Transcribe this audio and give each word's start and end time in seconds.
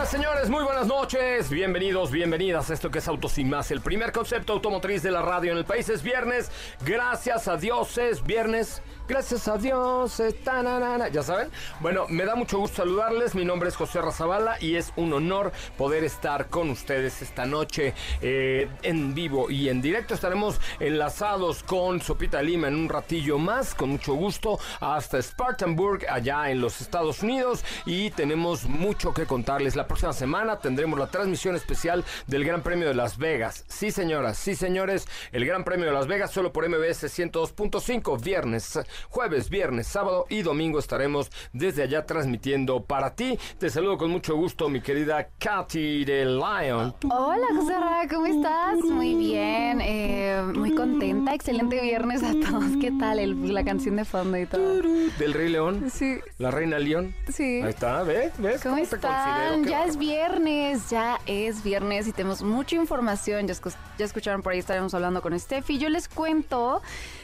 Señoras, 0.00 0.10
señores, 0.10 0.48
muy 0.48 0.64
buenas 0.64 0.86
noches. 0.86 1.50
Bienvenidos, 1.50 2.10
bienvenidas 2.10 2.70
a 2.70 2.74
esto 2.74 2.90
que 2.90 3.00
es 3.00 3.08
Autos 3.08 3.32
Sin 3.32 3.50
Más, 3.50 3.70
el 3.70 3.82
primer 3.82 4.12
concepto 4.12 4.54
automotriz 4.54 5.02
de 5.02 5.10
la 5.10 5.20
radio 5.20 5.52
en 5.52 5.58
el 5.58 5.66
país. 5.66 5.90
Es 5.90 6.02
viernes, 6.02 6.50
gracias 6.86 7.48
a 7.48 7.58
Dios 7.58 7.98
es 7.98 8.22
viernes. 8.22 8.80
Gracias 9.10 9.48
a 9.48 9.58
Dios, 9.58 10.20
está, 10.20 11.08
ya 11.08 11.22
saben. 11.24 11.50
Bueno, 11.80 12.06
me 12.08 12.24
da 12.24 12.36
mucho 12.36 12.58
gusto 12.58 12.76
saludarles. 12.76 13.34
Mi 13.34 13.44
nombre 13.44 13.68
es 13.68 13.74
José 13.74 14.00
Razabala 14.00 14.56
y 14.60 14.76
es 14.76 14.92
un 14.94 15.12
honor 15.12 15.50
poder 15.76 16.04
estar 16.04 16.46
con 16.48 16.70
ustedes 16.70 17.20
esta 17.20 17.44
noche 17.44 17.92
eh, 18.22 18.68
en 18.82 19.12
vivo 19.12 19.50
y 19.50 19.68
en 19.68 19.82
directo. 19.82 20.14
Estaremos 20.14 20.60
enlazados 20.78 21.64
con 21.64 22.00
Sopita 22.00 22.40
Lima 22.40 22.68
en 22.68 22.76
un 22.76 22.88
ratillo 22.88 23.36
más, 23.36 23.74
con 23.74 23.90
mucho 23.90 24.14
gusto, 24.14 24.60
hasta 24.78 25.18
Spartanburg, 25.18 26.06
allá 26.08 26.48
en 26.48 26.60
los 26.60 26.80
Estados 26.80 27.24
Unidos. 27.24 27.64
Y 27.86 28.12
tenemos 28.12 28.66
mucho 28.66 29.12
que 29.12 29.26
contarles. 29.26 29.74
La 29.74 29.88
próxima 29.88 30.12
semana 30.12 30.60
tendremos 30.60 30.96
la 30.96 31.08
transmisión 31.08 31.56
especial 31.56 32.04
del 32.28 32.44
Gran 32.44 32.62
Premio 32.62 32.86
de 32.86 32.94
Las 32.94 33.18
Vegas. 33.18 33.64
Sí, 33.66 33.90
señoras, 33.90 34.38
sí, 34.38 34.54
señores, 34.54 35.08
el 35.32 35.44
Gran 35.44 35.64
Premio 35.64 35.86
de 35.86 35.92
Las 35.92 36.06
Vegas 36.06 36.30
solo 36.30 36.52
por 36.52 36.68
MBS 36.68 37.02
102.5, 37.06 38.22
viernes 38.22 38.78
Jueves, 39.08 39.50
viernes, 39.50 39.86
sábado 39.86 40.26
y 40.28 40.42
domingo 40.42 40.78
estaremos 40.78 41.30
desde 41.52 41.82
allá 41.82 42.06
transmitiendo 42.06 42.84
para 42.84 43.14
ti. 43.14 43.38
Te 43.58 43.70
saludo 43.70 43.98
con 43.98 44.10
mucho 44.10 44.36
gusto, 44.36 44.68
mi 44.68 44.80
querida 44.80 45.28
Katy 45.38 46.04
de 46.04 46.24
Lion. 46.24 46.94
Hola, 47.10 47.46
José 47.56 47.74
¿cómo 48.10 48.26
estás? 48.26 48.78
Muy 48.78 49.14
bien, 49.14 49.80
eh, 49.80 50.19
muy 50.42 50.74
contenta. 50.74 51.34
Excelente 51.34 51.80
viernes 51.80 52.22
a 52.22 52.32
todos. 52.32 52.64
¿Qué 52.80 52.92
tal 52.98 53.52
la 53.52 53.64
canción 53.64 53.96
de 53.96 54.04
fondo 54.04 54.38
y 54.38 54.46
todo? 54.46 54.82
Del 55.18 55.34
Rey 55.34 55.48
León. 55.48 55.90
Sí. 55.92 56.18
La 56.38 56.50
Reina 56.50 56.78
León. 56.78 57.14
Sí. 57.32 57.60
Ahí 57.62 57.70
está, 57.70 58.02
¿ves? 58.02 58.32
¿Ves? 58.38 58.62
¿Cómo, 58.62 58.76
están? 58.76 59.64
Ya 59.64 59.84
es 59.84 59.96
viernes, 59.96 60.90
ya 60.90 61.18
es 61.26 61.62
viernes 61.62 62.06
y 62.06 62.12
tenemos 62.12 62.42
mucha 62.42 62.76
información. 62.76 63.46
Ya, 63.46 63.54
ya 63.98 64.04
escucharon 64.04 64.42
por 64.42 64.52
ahí, 64.52 64.58
estaremos 64.58 64.94
hablando 64.94 65.22
con 65.22 65.38
Steffi. 65.38 65.78
Yo 65.78 65.88
les 65.88 66.08
cuento 66.08 66.82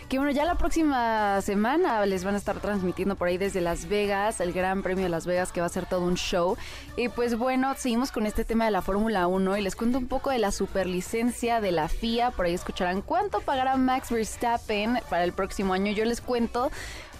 que 0.09 0.19
bueno, 0.19 0.31
ya 0.31 0.45
la 0.45 0.55
próxima 0.55 1.41
semana 1.41 2.07
les 2.07 2.23
van 2.23 2.35
a 2.35 2.39
estar 2.39 2.61
transmitiendo 2.61 3.17
por 3.17 3.27
ahí 3.27 3.39
desde 3.39 3.61
Las 3.61 3.89
Vegas, 3.89 4.41
el 4.41 4.53
Gran 4.53 4.85
Premio 4.85 5.03
de 5.03 5.09
Las 5.09 5.27
Vegas, 5.27 5.51
que 5.51 5.61
va 5.61 5.67
a 5.67 5.71
ser 5.71 5.87
todo 5.87 6.03
un 6.03 6.15
show. 6.15 6.57
Y 6.97 7.09
pues 7.09 7.37
bueno, 7.37 7.75
seguimos 7.77 8.13
con 8.13 8.25
este 8.25 8.45
tema 8.45 8.67
de 8.67 8.71
la 8.71 8.83
Fórmula 8.83 9.27
1 9.27 9.57
y 9.57 9.63
les 9.63 9.75
cuento 9.75 9.99
un 9.99 10.07
poco 10.07 10.31
de 10.31 10.39
la 10.39 10.53
superlicencia 10.53 11.61
de 11.61 11.73
la 11.73 11.89
FIA. 11.89 12.31
Por 12.31 12.47
ahí 12.47 12.55
escucharán 12.55 13.03
cuánto 13.07 13.41
pagará 13.41 13.77
Max 13.77 14.11
Verstappen 14.11 14.99
para 15.09 15.25
el 15.25 15.33
próximo 15.33 15.73
año. 15.73 15.93
Yo 15.93 16.05
les 16.05 16.21
cuento 16.21 16.71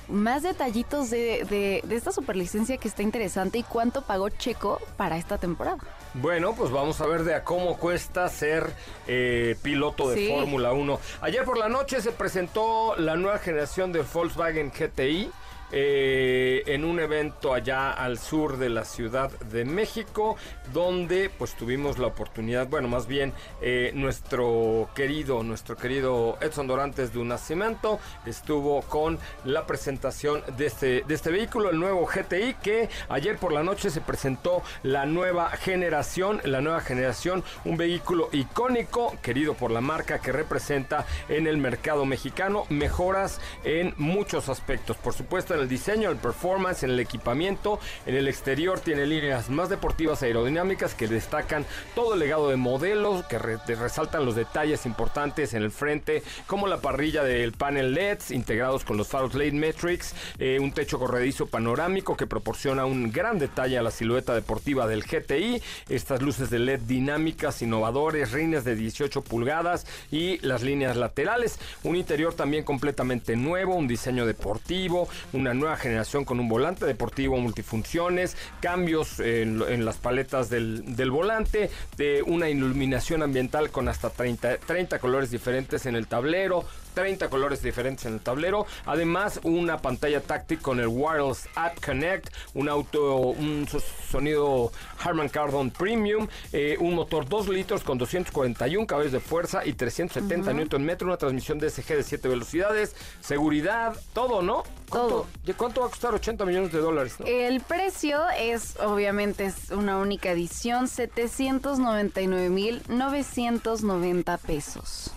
más 0.09 0.43
detallitos 0.43 1.11
de, 1.11 1.45
de, 1.45 1.83
de 1.85 1.97
esta 1.97 2.13
superlicencia 2.13 2.77
que 2.77 2.89
está 2.89 3.03
interesante 3.03 3.59
y 3.59 3.63
cuánto 3.63 4.03
pagó 4.03 4.29
Checo 4.29 4.81
para 4.97 5.17
esta 5.17 5.39
temporada. 5.39 5.79
Bueno, 6.15 6.55
pues 6.55 6.71
vamos 6.71 7.01
a 7.01 7.07
ver 7.07 7.25
de 7.25 7.35
a 7.35 7.45
cómo 7.45 7.77
cuesta 7.77 8.29
ser 8.29 8.73
eh, 9.07 9.57
piloto 9.63 10.09
de 10.11 10.29
Fórmula 10.29 10.73
1. 10.73 11.01
Ayer 11.21 11.45
por 11.45 11.59
la 11.59 11.69
noche 11.69 12.01
se 12.01 12.13
presentó 12.13 12.97
la 12.97 13.17
nueva 13.17 13.39
generación 13.39 13.93
de 13.93 14.03
Volkswagen 14.03 14.71
GTI. 14.71 15.31
Eh, 15.73 16.63
en 16.67 16.85
un 16.85 17.01
evento 17.01 17.53
allá 17.53 17.91
al 17.91 18.19
sur 18.19 18.57
de 18.57 18.69
la 18.69 18.85
Ciudad 18.85 19.31
de 19.51 19.65
México, 19.65 20.37
donde 20.73 21.29
pues 21.29 21.55
tuvimos 21.55 21.99
la 21.99 22.07
oportunidad, 22.07 22.69
bueno, 22.69 22.87
más 22.87 23.09
bien 23.09 23.33
eh, 23.61 23.91
nuestro 23.95 24.89
querido, 24.95 25.43
nuestro 25.43 25.77
querido 25.77 26.39
Edson 26.41 26.69
Dorantes 26.69 27.13
de 27.13 27.19
un 27.19 27.29
nacimiento 27.29 27.99
estuvo 28.27 28.83
con 28.83 29.19
la 29.45 29.67
presentación 29.67 30.43
de 30.57 30.67
este, 30.67 31.03
de 31.07 31.15
este 31.15 31.31
vehículo, 31.31 31.71
el 31.71 31.81
nuevo 31.81 32.07
GTI, 32.07 32.55
que 32.63 32.89
ayer 33.09 33.37
por 33.37 33.53
la 33.53 33.63
noche 33.63 33.91
se 33.91 34.01
presentó 34.01 34.63
la 34.83 35.05
nueva 35.05 35.51
generación, 35.51 36.41
la 36.45 36.61
nueva 36.61 36.81
generación, 36.81 37.43
un 37.65 37.77
vehículo 37.77 38.29
icónico, 38.33 39.17
querido 39.21 39.55
por 39.55 39.71
la 39.71 39.81
marca 39.81 40.21
que 40.21 40.33
representa 40.33 41.07
en 41.29 41.47
el 41.47 41.57
mercado 41.57 42.05
mexicano, 42.05 42.67
mejoras 42.69 43.41
en 43.65 43.95
muchos 43.97 44.49
aspectos, 44.49 44.97
por 44.97 45.13
supuesto 45.13 45.55
en 45.55 45.61
el 45.61 45.66
diseño, 45.69 46.11
el 46.11 46.17
performance, 46.17 46.83
en 46.83 46.91
el 46.91 47.01
equipamiento. 47.01 47.79
En 48.07 48.15
el 48.15 48.29
exterior 48.29 48.81
tiene 48.81 49.07
líneas 49.07 49.51
más 49.51 49.69
deportivas 49.69 50.23
e 50.23 50.27
aerodinámicas 50.27 50.95
que 50.95 51.09
destacan 51.09 51.65
todo 51.95 52.15
el 52.15 52.21
legado 52.21 52.49
de 52.49 52.57
modelos, 52.57 53.25
que 53.27 53.39
resaltan 53.39 54.25
los 54.25 54.35
detalles 54.35 54.87
importantes 54.87 55.55
en 55.55 55.63
el 55.63 55.71
frente, 55.71 56.23
como 56.47 56.67
la 56.67 56.79
parrilla 56.79 57.23
del 57.23 57.53
panel 57.53 57.95
LEDs 57.95 58.31
integrados 58.31 58.85
con 58.85 58.97
los 58.97 59.09
faros 59.09 59.35
LED 59.35 59.53
Metrics, 59.53 60.15
eh, 60.39 60.59
un 60.61 60.73
techo 60.73 60.99
corredizo 60.99 61.47
panorámico 61.47 62.17
que 62.17 62.27
proporciona 62.27 62.85
un 62.85 63.11
gran 63.11 63.39
detalle 63.39 63.79
a 63.79 63.83
la 63.83 63.91
silueta 63.91 64.35
deportiva 64.35 64.87
del 64.87 65.05
GTI, 65.05 65.63
estas 65.89 66.23
luces 66.23 66.51
de 66.51 66.59
LED 66.59 66.81
dinámicas, 66.81 67.63
innovadores, 67.63 68.33
rines 68.33 68.65
de 68.65 68.75
18 68.75 69.23
pulgadas 69.23 69.87
y 70.11 70.39
las 70.47 70.63
líneas 70.63 70.97
laterales, 70.97 71.59
un 71.83 71.97
interior 71.97 72.35
también 72.35 72.65
completamente 72.65 73.37
nuevo, 73.37 73.75
un 73.75 73.89
diseño 73.89 74.27
deportivo, 74.27 75.09
un 75.33 75.46
una 75.47 75.55
nueva 75.55 75.77
generación 75.77 76.25
con 76.25 76.41
un 76.41 76.49
volante 76.49 76.87
deportivo 76.87 77.37
multifunciones, 77.39 78.37
cambios 78.61 79.21
en, 79.21 79.85
las 79.85 79.97
paletas 79.97 80.51
del, 80.51 81.11
volante, 81.11 81.71
de 81.97 82.23
una 82.23 82.49
iluminación 82.49 83.23
ambiental 83.23 83.71
con 83.71 83.89
hasta 83.89 84.11
30, 84.11 84.59
30 84.59 84.99
colores 84.99 85.31
diferentes 85.31 85.87
en 85.87 85.95
el 85.95 86.09
tablero, 86.09 86.65
30 86.97 87.29
colores 87.29 87.61
diferentes 87.63 88.07
en 88.07 88.15
el 88.15 88.21
tablero. 88.21 88.67
Además, 88.87 89.39
una 89.43 89.77
pantalla 89.83 90.23
táctil 90.23 90.61
con 90.61 90.81
el 90.81 90.87
Wireless 90.89 91.47
App 91.55 91.79
Connect, 91.85 92.33
un 92.55 92.71
auto, 92.71 93.19
un 93.19 93.69
sonido 94.11 94.73
Harman 95.05 95.29
Kardon 95.29 95.71
Premium, 95.71 96.27
eh, 96.55 96.79
un 96.81 96.95
motor 96.95 97.29
2 97.29 97.49
litros 97.49 97.85
con 97.85 97.99
241 97.99 98.87
caballos 98.87 99.13
de 99.13 99.21
fuerza 99.21 99.67
y 99.67 99.75
370 99.75 100.55
Nm, 100.55 100.97
una 101.03 101.19
transmisión 101.19 101.59
DSG 101.59 101.97
de 101.97 102.03
7 102.03 102.29
velocidades, 102.29 102.97
seguridad, 103.21 103.95
todo, 104.15 104.41
¿no? 104.41 104.63
Todo. 104.91 105.27
¿Cuánto 105.59 105.83
va 105.83 105.89
a 105.89 105.91
costar 105.91 106.15
80 106.15 106.47
millones 106.47 106.73
de 106.73 106.79
dólares? 106.79 107.17
El 107.27 107.61
precio 107.61 108.23
es, 108.39 108.77
obviamente, 108.81 109.45
es 109.45 109.71
una 109.71 109.99
única 109.99 110.31
edición, 110.31 110.89
799 110.89 112.49
mil 112.49 112.83
990 112.89 114.39
pesos. 114.39 115.13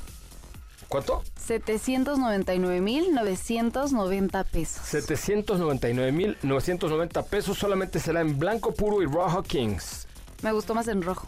¿Cuánto? 0.90 1.24
799.990 1.48 4.46
pesos. 4.46 4.82
799.990 4.92 7.24
pesos 7.26 7.58
solamente 7.58 8.00
será 8.00 8.22
en 8.22 8.40
blanco 8.40 8.74
puro 8.74 9.04
y 9.04 9.06
rojo 9.06 9.44
Kings. 9.44 10.08
Me 10.42 10.52
gustó 10.52 10.74
más 10.74 10.88
en 10.88 11.04
rojo. 11.04 11.28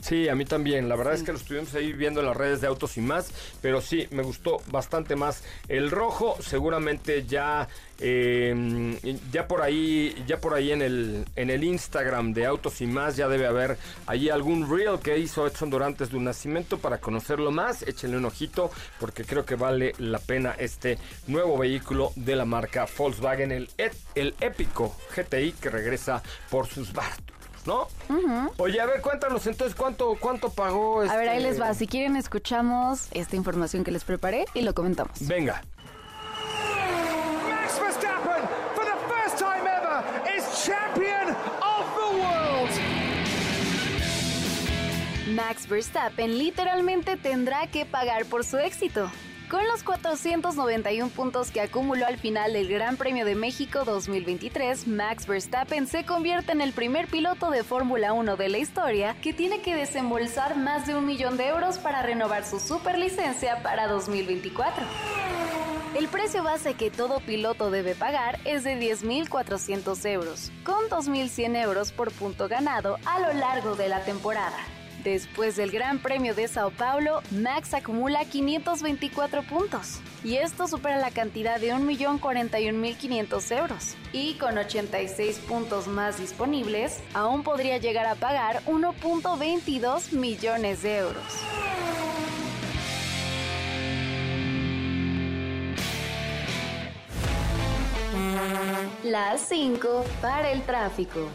Sí, 0.00 0.28
a 0.28 0.34
mí 0.34 0.44
también. 0.44 0.88
La 0.88 0.96
verdad 0.96 1.14
es 1.14 1.22
que 1.22 1.32
lo 1.32 1.38
estuvimos 1.38 1.74
ahí 1.74 1.92
viendo 1.92 2.20
en 2.20 2.26
las 2.26 2.36
redes 2.36 2.60
de 2.60 2.66
autos 2.66 2.96
y 2.96 3.00
más, 3.00 3.32
pero 3.60 3.80
sí, 3.80 4.06
me 4.10 4.22
gustó 4.22 4.58
bastante 4.70 5.14
más 5.14 5.44
el 5.68 5.90
rojo. 5.90 6.36
Seguramente 6.40 7.26
ya, 7.26 7.68
eh, 7.98 8.98
ya 9.30 9.46
por 9.46 9.60
ahí, 9.60 10.24
ya 10.26 10.40
por 10.40 10.54
ahí 10.54 10.72
en 10.72 10.82
el 10.82 11.26
en 11.36 11.50
el 11.50 11.64
Instagram 11.64 12.32
de 12.32 12.46
autos 12.46 12.80
y 12.80 12.86
más 12.86 13.16
ya 13.16 13.28
debe 13.28 13.46
haber 13.46 13.76
allí 14.06 14.30
algún 14.30 14.70
reel 14.70 14.98
que 15.00 15.18
hizo 15.18 15.46
Edson 15.46 15.70
Dorantes 15.70 16.10
de 16.10 16.16
un 16.16 16.24
nacimiento 16.24 16.78
para 16.78 16.98
conocerlo 16.98 17.50
más. 17.50 17.82
Échenle 17.82 18.16
un 18.16 18.24
ojito 18.24 18.70
porque 18.98 19.24
creo 19.24 19.44
que 19.44 19.54
vale 19.54 19.92
la 19.98 20.18
pena 20.18 20.54
este 20.58 20.98
nuevo 21.26 21.58
vehículo 21.58 22.12
de 22.16 22.36
la 22.36 22.46
marca 22.46 22.86
Volkswagen, 22.96 23.52
el 23.52 23.68
el 24.14 24.34
épico 24.40 24.96
GTI 25.14 25.52
que 25.52 25.68
regresa 25.70 26.22
por 26.50 26.66
sus 26.66 26.92
bártulos. 26.92 27.39
¿No? 27.66 27.88
Oye, 28.58 28.80
a 28.80 28.86
ver, 28.86 29.00
cuéntanos 29.00 29.46
entonces 29.46 29.76
cuánto, 29.76 30.16
cuánto 30.20 30.50
pagó. 30.50 31.02
A 31.02 31.16
ver, 31.16 31.28
ahí 31.28 31.38
este 31.38 31.48
les 31.50 31.60
va. 31.60 31.74
Si 31.74 31.86
quieren, 31.86 32.16
escuchamos 32.16 33.08
esta 33.12 33.36
información 33.36 33.84
que 33.84 33.90
les 33.90 34.04
preparé 34.04 34.46
y 34.54 34.62
lo 34.62 34.74
comentamos. 34.74 35.16
Venga. 35.26 35.62
Max 37.48 37.78
Verstappen, 37.78 38.48
for 38.74 38.84
the 38.84 38.96
first 39.08 39.38
time 39.38 39.66
ever, 39.66 40.02
is 40.36 40.64
champion 40.64 41.28
of 41.60 41.86
the 41.94 42.08
world. 42.20 42.70
Max 45.34 45.68
Verstappen 45.68 46.36
literalmente 46.38 47.16
tendrá 47.16 47.66
que 47.68 47.86
pagar 47.86 48.24
por 48.26 48.44
su 48.44 48.58
éxito. 48.58 49.10
Con 49.50 49.66
los 49.66 49.82
491 49.82 51.10
puntos 51.10 51.50
que 51.50 51.60
acumuló 51.60 52.06
al 52.06 52.18
final 52.18 52.52
del 52.52 52.68
Gran 52.68 52.96
Premio 52.96 53.24
de 53.24 53.34
México 53.34 53.84
2023, 53.84 54.86
Max 54.86 55.26
Verstappen 55.26 55.88
se 55.88 56.04
convierte 56.06 56.52
en 56.52 56.60
el 56.60 56.72
primer 56.72 57.08
piloto 57.08 57.50
de 57.50 57.64
Fórmula 57.64 58.12
1 58.12 58.36
de 58.36 58.48
la 58.48 58.58
historia 58.58 59.16
que 59.20 59.32
tiene 59.32 59.60
que 59.60 59.74
desembolsar 59.74 60.56
más 60.56 60.86
de 60.86 60.94
un 60.94 61.04
millón 61.04 61.36
de 61.36 61.48
euros 61.48 61.78
para 61.78 62.00
renovar 62.00 62.44
su 62.46 62.60
superlicencia 62.60 63.60
para 63.60 63.88
2024. 63.88 64.84
El 65.98 66.06
precio 66.06 66.44
base 66.44 66.74
que 66.74 66.92
todo 66.92 67.18
piloto 67.18 67.72
debe 67.72 67.96
pagar 67.96 68.38
es 68.44 68.62
de 68.62 68.78
10.400 68.78 70.08
euros, 70.10 70.52
con 70.62 70.88
2.100 70.88 71.60
euros 71.60 71.90
por 71.90 72.12
punto 72.12 72.46
ganado 72.46 72.98
a 73.04 73.18
lo 73.18 73.32
largo 73.32 73.74
de 73.74 73.88
la 73.88 74.04
temporada. 74.04 74.58
Después 75.04 75.56
del 75.56 75.70
Gran 75.70 75.98
Premio 75.98 76.34
de 76.34 76.46
Sao 76.46 76.70
Paulo, 76.70 77.22
Max 77.30 77.72
acumula 77.72 78.26
524 78.26 79.42
puntos. 79.44 80.00
Y 80.22 80.36
esto 80.36 80.68
supera 80.68 80.98
la 80.98 81.10
cantidad 81.10 81.58
de 81.58 81.72
1.041.500 81.72 83.56
euros. 83.56 83.96
Y 84.12 84.34
con 84.34 84.58
86 84.58 85.38
puntos 85.38 85.86
más 85.86 86.18
disponibles, 86.18 87.02
aún 87.14 87.42
podría 87.42 87.78
llegar 87.78 88.04
a 88.04 88.14
pagar 88.14 88.62
1.22 88.66 90.12
millones 90.12 90.82
de 90.82 90.98
euros. 90.98 91.24
Las 99.02 99.40
5 99.48 100.04
para 100.20 100.52
el 100.52 100.62
tráfico. 100.62 101.30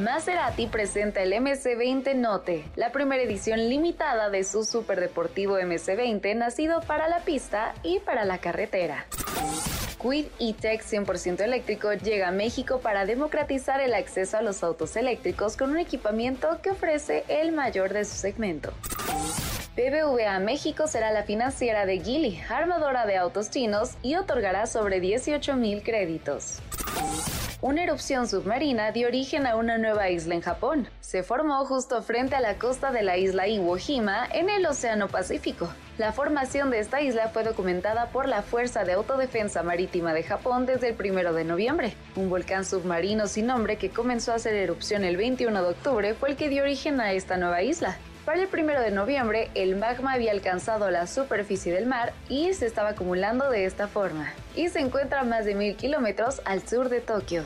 Maserati 0.00 0.66
presenta 0.66 1.22
el 1.22 1.34
MC20 1.34 2.14
Note, 2.14 2.64
la 2.74 2.90
primera 2.90 3.22
edición 3.22 3.68
limitada 3.68 4.30
de 4.30 4.44
su 4.44 4.64
superdeportivo 4.64 5.58
MC20 5.58 6.34
nacido 6.36 6.80
para 6.80 7.06
la 7.06 7.18
pista 7.18 7.74
y 7.82 7.98
para 7.98 8.24
la 8.24 8.38
carretera. 8.38 9.04
Quid 10.00 10.28
E-Tech 10.38 10.82
100% 10.82 11.42
eléctrico 11.42 11.92
llega 11.92 12.28
a 12.28 12.32
México 12.32 12.80
para 12.80 13.04
democratizar 13.04 13.82
el 13.82 13.92
acceso 13.92 14.38
a 14.38 14.42
los 14.42 14.62
autos 14.62 14.96
eléctricos 14.96 15.58
con 15.58 15.72
un 15.72 15.78
equipamiento 15.78 16.62
que 16.62 16.70
ofrece 16.70 17.24
el 17.28 17.52
mayor 17.52 17.92
de 17.92 18.06
su 18.06 18.14
segmento. 18.14 18.72
BBVA 19.76 20.38
México 20.38 20.86
será 20.86 21.12
la 21.12 21.24
financiera 21.24 21.84
de 21.84 22.00
Geely, 22.00 22.40
armadora 22.48 23.04
de 23.04 23.18
autos 23.18 23.50
chinos, 23.50 23.98
y 24.02 24.14
otorgará 24.14 24.66
sobre 24.66 24.98
18 25.00 25.56
mil 25.56 25.82
créditos. 25.82 26.62
Una 27.62 27.82
erupción 27.82 28.26
submarina 28.26 28.90
dio 28.90 29.06
origen 29.06 29.46
a 29.46 29.54
una 29.54 29.76
nueva 29.76 30.08
isla 30.08 30.34
en 30.34 30.40
Japón. 30.40 30.88
Se 31.02 31.22
formó 31.22 31.62
justo 31.66 32.02
frente 32.02 32.34
a 32.34 32.40
la 32.40 32.54
costa 32.54 32.90
de 32.90 33.02
la 33.02 33.18
isla 33.18 33.48
Iwo 33.48 33.76
Jima 33.76 34.26
en 34.32 34.48
el 34.48 34.64
Océano 34.64 35.08
Pacífico. 35.08 35.68
La 35.98 36.12
formación 36.12 36.70
de 36.70 36.78
esta 36.78 37.02
isla 37.02 37.28
fue 37.28 37.44
documentada 37.44 38.06
por 38.06 38.26
la 38.26 38.40
Fuerza 38.40 38.84
de 38.84 38.94
Autodefensa 38.94 39.62
Marítima 39.62 40.14
de 40.14 40.22
Japón 40.22 40.64
desde 40.64 40.88
el 40.88 40.96
1 40.98 41.34
de 41.34 41.44
noviembre. 41.44 41.92
Un 42.16 42.30
volcán 42.30 42.64
submarino 42.64 43.26
sin 43.26 43.48
nombre 43.48 43.76
que 43.76 43.90
comenzó 43.90 44.32
a 44.32 44.36
hacer 44.36 44.54
erupción 44.54 45.04
el 45.04 45.18
21 45.18 45.62
de 45.62 45.68
octubre 45.68 46.14
fue 46.14 46.30
el 46.30 46.36
que 46.36 46.48
dio 46.48 46.62
origen 46.62 46.98
a 46.98 47.12
esta 47.12 47.36
nueva 47.36 47.60
isla. 47.60 47.98
Para 48.24 48.42
el 48.42 48.48
1 48.52 48.80
de 48.80 48.90
noviembre, 48.90 49.50
el 49.54 49.76
magma 49.76 50.12
había 50.12 50.32
alcanzado 50.32 50.90
la 50.90 51.06
superficie 51.06 51.72
del 51.72 51.86
mar 51.86 52.12
y 52.28 52.52
se 52.52 52.66
estaba 52.66 52.90
acumulando 52.90 53.50
de 53.50 53.64
esta 53.64 53.88
forma. 53.88 54.32
Y 54.54 54.68
se 54.68 54.80
encuentra 54.80 55.20
a 55.20 55.24
más 55.24 55.46
de 55.46 55.54
mil 55.54 55.74
kilómetros 55.74 56.42
al 56.44 56.66
sur 56.66 56.90
de 56.90 57.00
Tokio. 57.00 57.44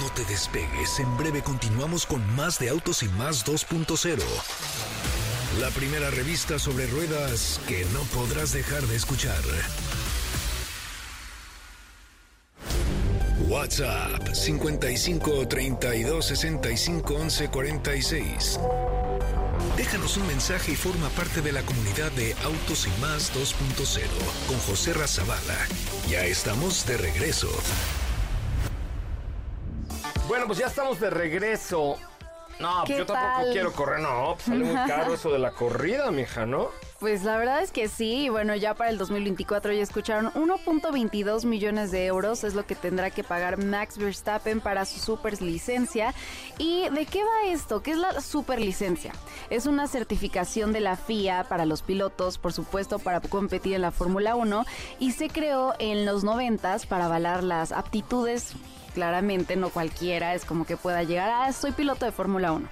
No 0.00 0.10
te 0.14 0.24
despegues, 0.24 0.98
en 0.98 1.16
breve 1.16 1.40
continuamos 1.42 2.04
con 2.04 2.20
más 2.34 2.58
de 2.58 2.68
Autos 2.68 3.02
y 3.04 3.08
Más 3.10 3.46
2.0. 3.46 4.18
La 5.60 5.70
primera 5.70 6.10
revista 6.10 6.58
sobre 6.58 6.88
ruedas 6.88 7.60
que 7.68 7.84
no 7.92 8.00
podrás 8.12 8.52
dejar 8.52 8.82
de 8.82 8.96
escuchar. 8.96 9.40
WhatsApp 13.48 14.32
55 14.32 15.46
32 15.48 16.24
65 16.24 17.14
11 17.14 17.48
46. 17.48 18.60
Déjanos 19.76 20.16
un 20.16 20.26
mensaje 20.26 20.72
y 20.72 20.76
forma 20.76 21.08
parte 21.10 21.42
de 21.42 21.52
la 21.52 21.62
comunidad 21.62 22.10
de 22.12 22.34
Autos 22.44 22.86
y 22.86 23.00
Más 23.00 23.32
2.0 23.34 24.02
con 24.48 24.58
José 24.60 24.94
Razabala. 24.94 25.66
Ya 26.08 26.24
estamos 26.24 26.86
de 26.86 26.96
regreso. 26.96 27.48
Bueno, 30.28 30.46
pues 30.46 30.58
ya 30.58 30.66
estamos 30.68 31.00
de 31.00 31.10
regreso. 31.10 31.96
No, 32.60 32.84
pues 32.86 32.86
¿Qué 32.86 32.98
yo 32.98 33.06
tampoco 33.06 33.42
tal? 33.42 33.52
quiero 33.52 33.72
correr, 33.72 34.00
no, 34.00 34.34
pues 34.34 34.44
sale 34.44 34.64
muy 34.64 34.74
caro 34.88 35.14
eso 35.14 35.30
de 35.32 35.38
la 35.40 35.50
corrida, 35.50 36.10
mija, 36.12 36.46
¿no? 36.46 36.70
Pues 37.04 37.22
la 37.22 37.36
verdad 37.36 37.62
es 37.62 37.70
que 37.70 37.88
sí, 37.88 38.30
bueno, 38.30 38.56
ya 38.56 38.72
para 38.72 38.88
el 38.88 38.96
2024 38.96 39.74
ya 39.74 39.82
escucharon 39.82 40.32
1.22 40.32 41.44
millones 41.44 41.90
de 41.90 42.06
euros 42.06 42.44
es 42.44 42.54
lo 42.54 42.64
que 42.64 42.74
tendrá 42.74 43.10
que 43.10 43.22
pagar 43.22 43.62
Max 43.62 43.98
Verstappen 43.98 44.62
para 44.62 44.86
su 44.86 44.98
super 44.98 45.42
licencia. 45.42 46.14
¿Y 46.56 46.88
de 46.88 47.04
qué 47.04 47.22
va 47.22 47.52
esto? 47.52 47.82
¿Qué 47.82 47.90
es 47.90 47.98
la 47.98 48.22
super 48.22 48.58
licencia? 48.58 49.12
Es 49.50 49.66
una 49.66 49.86
certificación 49.86 50.72
de 50.72 50.80
la 50.80 50.96
FIA 50.96 51.44
para 51.44 51.66
los 51.66 51.82
pilotos, 51.82 52.38
por 52.38 52.54
supuesto, 52.54 52.98
para 52.98 53.20
competir 53.20 53.74
en 53.74 53.82
la 53.82 53.90
Fórmula 53.90 54.34
1 54.34 54.64
y 54.98 55.12
se 55.12 55.28
creó 55.28 55.74
en 55.78 56.06
los 56.06 56.24
90 56.24 56.78
para 56.88 57.04
avalar 57.04 57.44
las 57.44 57.72
aptitudes 57.72 58.54
claramente 58.94 59.56
no 59.56 59.68
cualquiera 59.70 60.34
es 60.34 60.44
como 60.44 60.64
que 60.64 60.76
pueda 60.76 61.02
llegar 61.02 61.28
a 61.28 61.52
soy 61.52 61.72
piloto 61.72 62.06
de 62.06 62.12
Fórmula 62.12 62.52
1. 62.52 62.68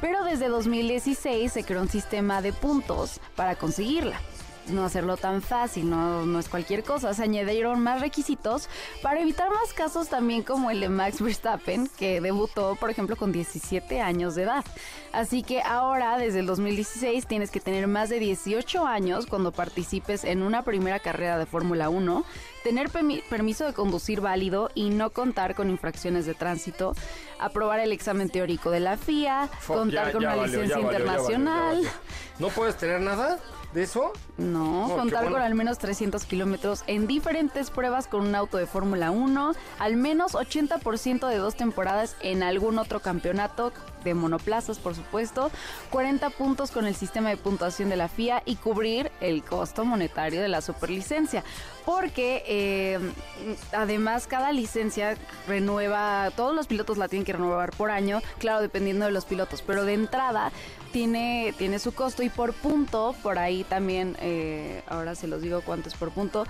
Pero 0.00 0.24
desde 0.24 0.48
2016 0.48 1.52
se 1.52 1.64
creó 1.64 1.82
un 1.82 1.88
sistema 1.88 2.42
de 2.42 2.52
puntos 2.52 3.20
para 3.36 3.56
conseguirla. 3.56 4.20
No 4.68 4.84
hacerlo 4.84 5.18
tan 5.18 5.42
fácil, 5.42 5.90
no, 5.90 6.24
no 6.24 6.38
es 6.38 6.48
cualquier 6.48 6.84
cosa. 6.84 7.12
Se 7.12 7.22
añadieron 7.22 7.80
más 7.80 8.00
requisitos 8.00 8.70
para 9.02 9.20
evitar 9.20 9.50
más 9.50 9.74
casos 9.74 10.08
también 10.08 10.42
como 10.42 10.70
el 10.70 10.80
de 10.80 10.88
Max 10.88 11.20
Verstappen, 11.20 11.90
que 11.98 12.22
debutó, 12.22 12.74
por 12.76 12.88
ejemplo, 12.88 13.14
con 13.16 13.30
17 13.30 14.00
años 14.00 14.34
de 14.34 14.44
edad. 14.44 14.64
Así 15.12 15.42
que 15.42 15.60
ahora, 15.60 16.16
desde 16.16 16.40
el 16.40 16.46
2016, 16.46 17.26
tienes 17.26 17.50
que 17.50 17.60
tener 17.60 17.86
más 17.88 18.08
de 18.08 18.18
18 18.18 18.86
años 18.86 19.26
cuando 19.26 19.52
participes 19.52 20.24
en 20.24 20.42
una 20.42 20.62
primera 20.62 20.98
carrera 20.98 21.36
de 21.36 21.44
Fórmula 21.44 21.90
1 21.90 22.24
tener 22.64 22.88
permi- 22.90 23.22
permiso 23.28 23.64
de 23.66 23.72
conducir 23.74 24.20
válido 24.20 24.70
y 24.74 24.90
no 24.90 25.10
contar 25.10 25.54
con 25.54 25.70
infracciones 25.70 26.26
de 26.26 26.34
tránsito, 26.34 26.94
aprobar 27.38 27.78
el 27.78 27.92
examen 27.92 28.30
teórico 28.30 28.70
de 28.72 28.80
la 28.80 28.96
FIA, 28.96 29.48
contar 29.66 30.06
ya- 30.06 30.12
con 30.12 30.22
ya 30.22 30.28
una 30.30 30.36
valió, 30.36 30.46
licencia 30.62 30.76
valió, 30.78 30.90
internacional. 30.98 31.74
valió. 31.76 31.90
¿No 32.40 32.48
puedes 32.48 32.76
tener 32.76 33.00
nada? 33.00 33.38
¿De 33.74 33.82
eso? 33.82 34.12
No, 34.38 34.86
No, 34.86 34.94
contar 34.96 35.24
bueno. 35.24 35.36
con 35.36 35.42
al 35.42 35.56
menos 35.56 35.78
300 35.78 36.24
kilómetros 36.26 36.84
en 36.86 37.08
diferentes 37.08 37.70
pruebas 37.70 38.06
con 38.06 38.20
un 38.20 38.36
auto 38.36 38.56
de 38.56 38.66
Fórmula 38.66 39.10
1, 39.10 39.52
al 39.80 39.96
menos 39.96 40.34
80% 40.34 41.26
de 41.28 41.36
dos 41.38 41.56
temporadas 41.56 42.14
en 42.20 42.44
algún 42.44 42.78
otro 42.78 43.00
campeonato 43.00 43.72
de 44.04 44.14
monoplazas, 44.14 44.78
por 44.78 44.94
supuesto, 44.94 45.50
40 45.90 46.30
puntos 46.30 46.70
con 46.70 46.86
el 46.86 46.94
sistema 46.94 47.30
de 47.30 47.36
puntuación 47.36 47.88
de 47.88 47.96
la 47.96 48.08
FIA 48.08 48.42
y 48.44 48.56
cubrir 48.56 49.10
el 49.20 49.42
costo 49.42 49.84
monetario 49.84 50.40
de 50.40 50.48
la 50.48 50.60
superlicencia. 50.60 51.42
Porque 51.84 52.44
eh, 52.46 52.98
además 53.72 54.28
cada 54.28 54.52
licencia 54.52 55.16
renueva, 55.48 56.30
todos 56.36 56.54
los 56.54 56.68
pilotos 56.68 56.96
la 56.96 57.08
tienen 57.08 57.24
que 57.24 57.32
renovar 57.32 57.72
por 57.72 57.90
año, 57.90 58.22
claro, 58.38 58.60
dependiendo 58.60 59.04
de 59.06 59.10
los 59.10 59.24
pilotos, 59.24 59.62
pero 59.62 59.84
de 59.84 59.94
entrada 59.94 60.52
tiene, 60.94 61.52
tiene 61.58 61.80
su 61.80 61.92
costo 61.92 62.22
y 62.22 62.28
por 62.28 62.52
punto, 62.52 63.16
por 63.20 63.40
ahí 63.40 63.64
también, 63.64 64.16
eh, 64.20 64.80
ahora 64.86 65.16
se 65.16 65.26
los 65.26 65.42
digo 65.42 65.60
cuánto 65.60 65.88
es 65.88 65.96
por 65.96 66.12
punto. 66.12 66.46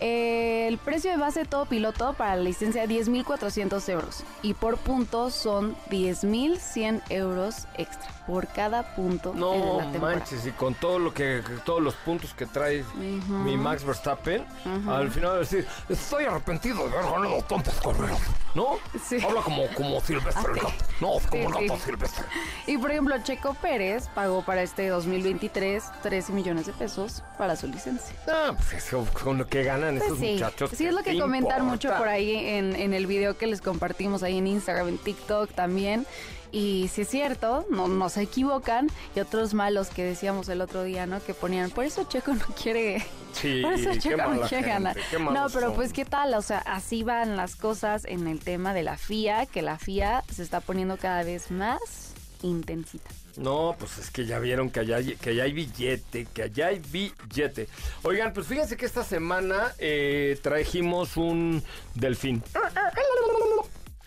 Eh, 0.00 0.66
el 0.68 0.78
precio 0.78 1.10
de 1.10 1.16
base 1.16 1.40
de 1.40 1.46
todo 1.46 1.66
piloto 1.66 2.12
para 2.14 2.36
la 2.36 2.42
licencia 2.42 2.84
10.400 2.86 3.88
euros 3.88 4.22
y 4.42 4.54
por 4.54 4.76
punto 4.78 5.30
son 5.30 5.76
10.100 5.90 7.02
euros 7.10 7.66
extra 7.76 8.08
por 8.26 8.46
cada 8.48 8.94
punto 8.94 9.32
No 9.34 9.54
en 9.54 9.76
la 9.78 9.90
temporada. 9.92 10.18
manches, 10.18 10.44
y 10.46 10.50
con 10.50 10.74
todo 10.74 10.98
lo 10.98 11.14
que, 11.14 11.42
todos 11.64 11.80
los 11.80 11.94
puntos 11.94 12.34
que 12.34 12.44
trae 12.44 12.84
mi 12.94 13.56
Max 13.56 13.84
Verstappen, 13.84 14.44
al 14.86 15.10
final 15.10 15.32
de 15.34 15.38
decir, 15.40 15.66
estoy 15.88 16.26
arrepentido 16.26 16.86
de 16.88 16.98
haber 16.98 17.10
ganado 17.10 17.42
tantas 17.48 17.80
carreras, 17.80 18.20
¿no? 18.54 18.76
Sí. 19.02 19.16
Habla 19.24 19.40
como, 19.40 19.66
como 19.74 20.00
Silvestre 20.02 20.52
el 20.52 20.60
gato. 20.60 20.84
No, 21.00 21.12
como 21.30 21.58
Sí, 21.58 21.66
gato. 21.68 21.80
Silvestre. 21.82 22.24
Y 22.66 22.76
por 22.76 22.90
ejemplo, 22.90 23.16
Checo 23.22 23.54
Pérez 23.54 24.08
pagó 24.14 24.42
para 24.44 24.60
este 24.62 24.88
2023 24.88 25.82
13 26.02 26.32
millones 26.34 26.66
de 26.66 26.72
pesos 26.74 27.22
para 27.38 27.56
su 27.56 27.66
licencia. 27.66 28.14
Ah, 28.28 28.52
pues 28.54 28.74
eso, 28.74 29.06
con 29.22 29.38
lo 29.38 29.46
que 29.46 29.62
ganan 29.92 30.08
Pues 30.08 30.20
sí, 30.20 30.32
muchachos. 30.32 30.70
sí 30.74 30.86
es 30.86 30.92
lo 30.92 31.02
que 31.02 31.12
¿qué 31.12 31.20
comentan 31.20 31.64
mucho 31.64 31.92
por 31.96 32.08
ahí 32.08 32.34
en, 32.34 32.76
en 32.76 32.94
el 32.94 33.06
video 33.06 33.36
que 33.36 33.46
les 33.46 33.60
compartimos 33.60 34.22
ahí 34.22 34.38
en 34.38 34.46
Instagram, 34.46 34.88
en 34.88 34.98
TikTok 34.98 35.52
también. 35.52 36.06
Y 36.50 36.88
si 36.92 37.02
es 37.02 37.08
cierto, 37.08 37.66
no, 37.70 37.88
no 37.88 38.08
se 38.08 38.22
equivocan. 38.22 38.88
Y 39.14 39.20
otros 39.20 39.54
malos 39.54 39.88
que 39.88 40.04
decíamos 40.04 40.48
el 40.48 40.60
otro 40.60 40.82
día, 40.82 41.06
¿no? 41.06 41.22
Que 41.22 41.34
ponían, 41.34 41.70
por 41.70 41.84
eso 41.84 42.04
Checo 42.04 42.34
no 42.34 42.46
quiere... 42.60 43.04
Sí, 43.30 43.60
por 43.62 43.74
eso 43.74 43.94
Checo 44.00 44.16
no 44.16 44.40
quiere 44.48 44.64
gente, 44.64 44.68
ganar. 44.68 44.96
No, 45.20 45.48
pero 45.52 45.66
son. 45.66 45.74
pues 45.74 45.92
qué 45.92 46.06
tal, 46.06 46.32
o 46.32 46.40
sea, 46.40 46.58
así 46.60 47.02
van 47.02 47.36
las 47.36 47.56
cosas 47.56 48.06
en 48.06 48.26
el 48.26 48.40
tema 48.40 48.72
de 48.72 48.82
la 48.82 48.96
FIA, 48.96 49.44
que 49.44 49.60
la 49.60 49.78
FIA 49.78 50.24
se 50.32 50.42
está 50.42 50.60
poniendo 50.60 50.96
cada 50.96 51.22
vez 51.22 51.50
más 51.50 52.14
intensita. 52.42 53.10
No, 53.38 53.76
pues 53.78 53.98
es 53.98 54.10
que 54.10 54.26
ya 54.26 54.38
vieron 54.40 54.68
que 54.68 54.80
allá, 54.80 54.96
hay- 54.96 55.14
que 55.16 55.30
allá 55.30 55.44
hay 55.44 55.52
billete, 55.52 56.26
que 56.26 56.42
allá 56.42 56.66
hay 56.68 56.80
billete. 56.80 57.68
Oigan, 58.02 58.32
pues 58.32 58.46
fíjense 58.48 58.76
que 58.76 58.84
esta 58.84 59.04
semana 59.04 59.72
eh, 59.78 60.38
trajimos 60.42 61.16
un 61.16 61.62
delfín. 61.94 62.42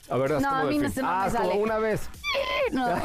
A 0.10 0.18
ver, 0.18 0.34
haz 0.34 0.42
No, 0.42 0.50
como 0.50 0.62
a 0.62 0.66
mí 0.66 0.78
no 0.78 0.84
delfín. 0.84 1.04
no 1.04 1.08
me 1.08 1.14
ah, 1.16 1.30
como 1.32 1.50
sale. 1.50 1.60
una 1.64 1.78
vez. 1.78 2.02
No, 2.74 2.96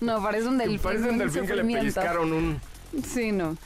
no 0.00 0.22
parece 0.22 0.48
un 0.48 0.58
delfín. 0.58 0.78
Parece 0.82 1.10
un 1.10 1.18
delfín 1.18 1.46
que 1.46 1.54
le 1.56 1.64
pellizcaron 1.64 2.32
un... 2.32 2.60
Sí, 3.04 3.30
no. 3.32 3.56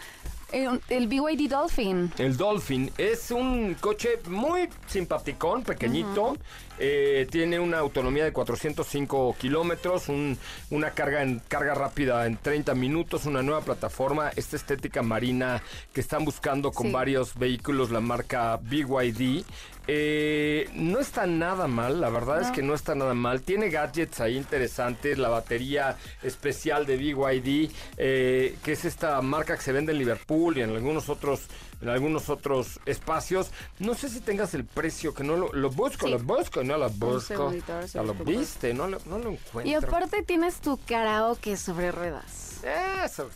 El, 0.53 0.81
el 0.89 1.07
BYD 1.09 1.49
Dolphin. 1.49 2.13
El 2.19 2.37
Dolphin 2.37 2.91
es 2.99 3.31
un 3.31 3.75
coche 3.81 4.19
muy 4.29 4.69
simpaticón, 4.87 5.63
pequeñito. 5.63 6.37
eh, 6.83 7.27
tiene 7.31 7.61
una 7.61 7.79
autonomía 7.79 8.25
de 8.25 8.33
405 8.33 9.37
kilómetros, 9.39 10.09
un- 10.09 10.39
una 10.71 10.93
carga, 10.93 11.23
en, 11.23 11.41
carga 11.47 11.75
rápida 11.75 12.27
en 12.27 12.39
30 12.39 12.75
minutos, 12.75 13.27
una 13.27 13.43
nueva 13.43 13.61
plataforma, 13.61 14.31
esta 14.35 14.57
estética 14.57 15.03
marina 15.03 15.63
que 15.93 16.01
están 16.01 16.25
buscando 16.25 16.73
con 16.73 16.87
Sí. 16.87 16.93
varios 16.93 17.35
vehículos, 17.35 17.91
la 17.91 18.01
marca 18.01 18.59
BYD. 18.63 19.45
Eh, 19.93 20.69
no 20.75 21.01
está 21.01 21.27
nada 21.27 21.67
mal, 21.67 22.01
la 22.01 22.11
verdad 22.11 22.41
es 22.43 22.53
que 22.53 22.63
no 22.63 22.75
está 22.75 22.95
nada 22.95 23.13
mal. 23.13 23.43
Tiene 23.43 23.71
gadgets 23.71 24.21
ahí 24.21 24.37
interesantes, 24.37 25.19
la 25.19 25.29
batería 25.29 25.97
especial 26.23 26.87
de 26.87 26.97
BYD, 26.97 27.71
eh, 27.97 28.57
que 28.63 28.73
es 28.73 28.85
esta 28.85 29.21
marca 29.21 29.57
que 29.57 29.63
se 29.63 29.73
vende 29.73 29.91
en 29.91 29.99
Liverpool 29.99 30.57
y 30.59 30.61
en 30.63 30.71
algunos 30.71 31.09
otros, 31.09 31.41
en 31.83 31.89
algunos 31.89 32.29
otros 32.31 32.79
espacios. 32.87 33.51
No 33.81 33.95
sé 33.95 34.09
si 34.11 34.21
tengas 34.21 34.55
el 34.55 34.65
precio, 34.65 35.13
que 35.13 35.25
no 35.25 35.37
lo, 35.37 35.53
lo 35.53 35.71
busco, 35.71 36.07
Sí. 36.07 36.13
lo 36.13 36.21
busco, 36.21 36.63
no 36.63 36.79
lo 36.79 36.89
busco. 36.91 37.53
Ya 37.93 38.03
lo 38.05 38.15
viste, 38.15 38.73
no 38.73 38.87
lo, 38.87 39.01
no 39.07 39.19
lo 39.19 39.31
encuentro. 39.31 39.65
Y 39.69 39.75
aparte 39.75 40.23
tienes 40.23 40.61
tu 40.61 40.79
karaoke 40.87 41.57
sobre 41.57 41.91
ruedas. 41.91 42.60
Eso, 42.63 43.31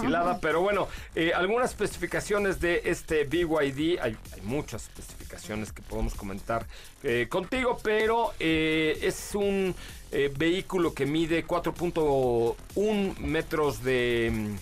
silada, 0.00 0.38
pero 0.40 0.60
bueno, 0.60 0.88
eh, 1.14 1.32
algunas 1.34 1.70
especificaciones 1.70 2.60
de 2.60 2.82
este 2.84 3.24
BYD, 3.24 4.00
hay, 4.00 4.16
hay 4.32 4.40
muchas 4.42 4.84
especificaciones 4.84 5.72
que 5.72 5.82
podemos 5.82 6.14
comentar 6.14 6.66
eh, 7.02 7.26
contigo, 7.28 7.78
pero 7.82 8.32
eh, 8.40 8.98
es 9.02 9.34
un 9.34 9.74
eh, 10.12 10.32
vehículo 10.36 10.94
que 10.94 11.06
mide 11.06 11.46
4.1 11.46 13.18
metros 13.18 13.82
de, 13.82 14.56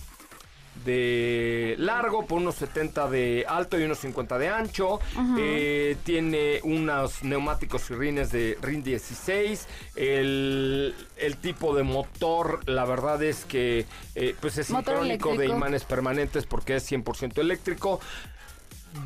de 0.85 1.75
largo 1.77 2.25
por 2.25 2.39
unos 2.39 2.55
70 2.55 3.09
de 3.09 3.45
alto 3.47 3.79
y 3.79 3.83
unos 3.83 3.99
50 3.99 4.37
de 4.37 4.49
ancho. 4.49 4.99
Eh, 5.39 5.95
tiene 6.03 6.59
unos 6.63 7.23
neumáticos 7.23 7.89
y 7.91 7.93
rines 7.95 8.31
de 8.31 8.57
RIN 8.61 8.83
16. 8.83 9.67
El, 9.95 10.95
el 11.17 11.37
tipo 11.37 11.75
de 11.75 11.83
motor, 11.83 12.59
la 12.69 12.85
verdad 12.85 13.21
es 13.23 13.45
que 13.45 13.85
eh, 14.15 14.35
pues 14.39 14.57
es 14.57 14.69
sincrónico 14.95 15.29
de 15.37 15.45
imanes 15.57 15.83
permanentes 15.85 16.45
porque 16.45 16.75
es 16.75 16.91
100% 16.91 17.37
eléctrico. 17.39 17.99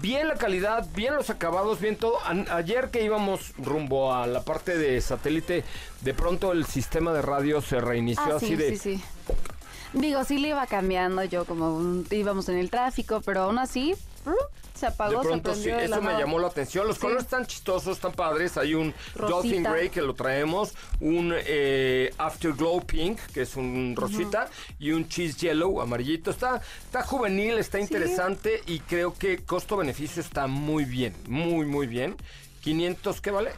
Bien 0.01 0.27
la 0.27 0.35
calidad, 0.35 0.85
bien 0.93 1.15
los 1.15 1.29
acabados, 1.29 1.79
bien 1.79 1.95
todo. 1.95 2.17
Ayer 2.51 2.89
que 2.89 3.03
íbamos 3.03 3.53
rumbo 3.57 4.13
a 4.13 4.27
la 4.27 4.43
parte 4.43 4.77
de 4.77 4.99
satélite, 4.99 5.63
de 6.01 6.13
pronto 6.13 6.51
el 6.51 6.65
sistema 6.65 7.13
de 7.13 7.21
radio 7.21 7.61
se 7.61 7.79
reinició 7.79 8.33
Ah, 8.33 8.35
así 8.35 8.47
sí, 8.47 8.55
de... 8.57 8.77
sí, 8.77 8.97
sí. 8.97 9.03
Digo, 9.99 10.23
sí 10.23 10.37
le 10.37 10.49
iba 10.49 10.65
cambiando 10.67 11.23
yo 11.23 11.45
como 11.45 11.75
un- 11.75 12.05
íbamos 12.11 12.47
en 12.49 12.57
el 12.57 12.69
tráfico, 12.69 13.21
pero 13.25 13.41
aún 13.43 13.57
así 13.57 13.95
se 14.75 14.85
apagó, 14.85 15.21
De 15.21 15.25
pronto 15.27 15.55
se 15.55 15.63
sí, 15.63 15.69
eso 15.69 16.01
me 16.03 16.13
llamó 16.13 16.37
la 16.37 16.47
atención. 16.47 16.85
Los 16.85 16.97
Sí. 16.97 17.01
colores 17.01 17.23
están 17.23 17.47
chistosos, 17.47 17.95
están 17.97 18.11
padres. 18.11 18.57
Hay 18.57 18.75
un 18.75 18.93
Dolphin 19.15 19.63
Rosita. 19.63 19.71
Grey 19.71 19.89
que 19.89 20.01
lo 20.03 20.13
traemos, 20.13 20.73
un 20.99 21.33
eh, 21.35 22.13
Afterglow 22.19 22.81
Pink, 22.85 23.19
que 23.33 23.41
es 23.41 23.55
un 23.55 23.95
rosita, 23.97 24.49
y 24.77 24.91
un 24.91 25.07
Cheese 25.09 25.35
Yellow 25.37 25.81
amarillito. 25.81 26.29
Está, 26.29 26.61
está 26.85 27.01
juvenil, 27.01 27.57
está 27.57 27.79
interesante 27.79 28.61
y 28.67 28.79
creo 28.81 29.15
que 29.15 29.43
costo-beneficio 29.43 30.21
está 30.21 30.45
muy 30.45 30.85
bien, 30.85 31.15
muy, 31.27 31.65
muy 31.65 31.87
bien. 31.87 32.15
500, 32.61 33.19
¿qué 33.21 33.31
vale? 33.31 33.51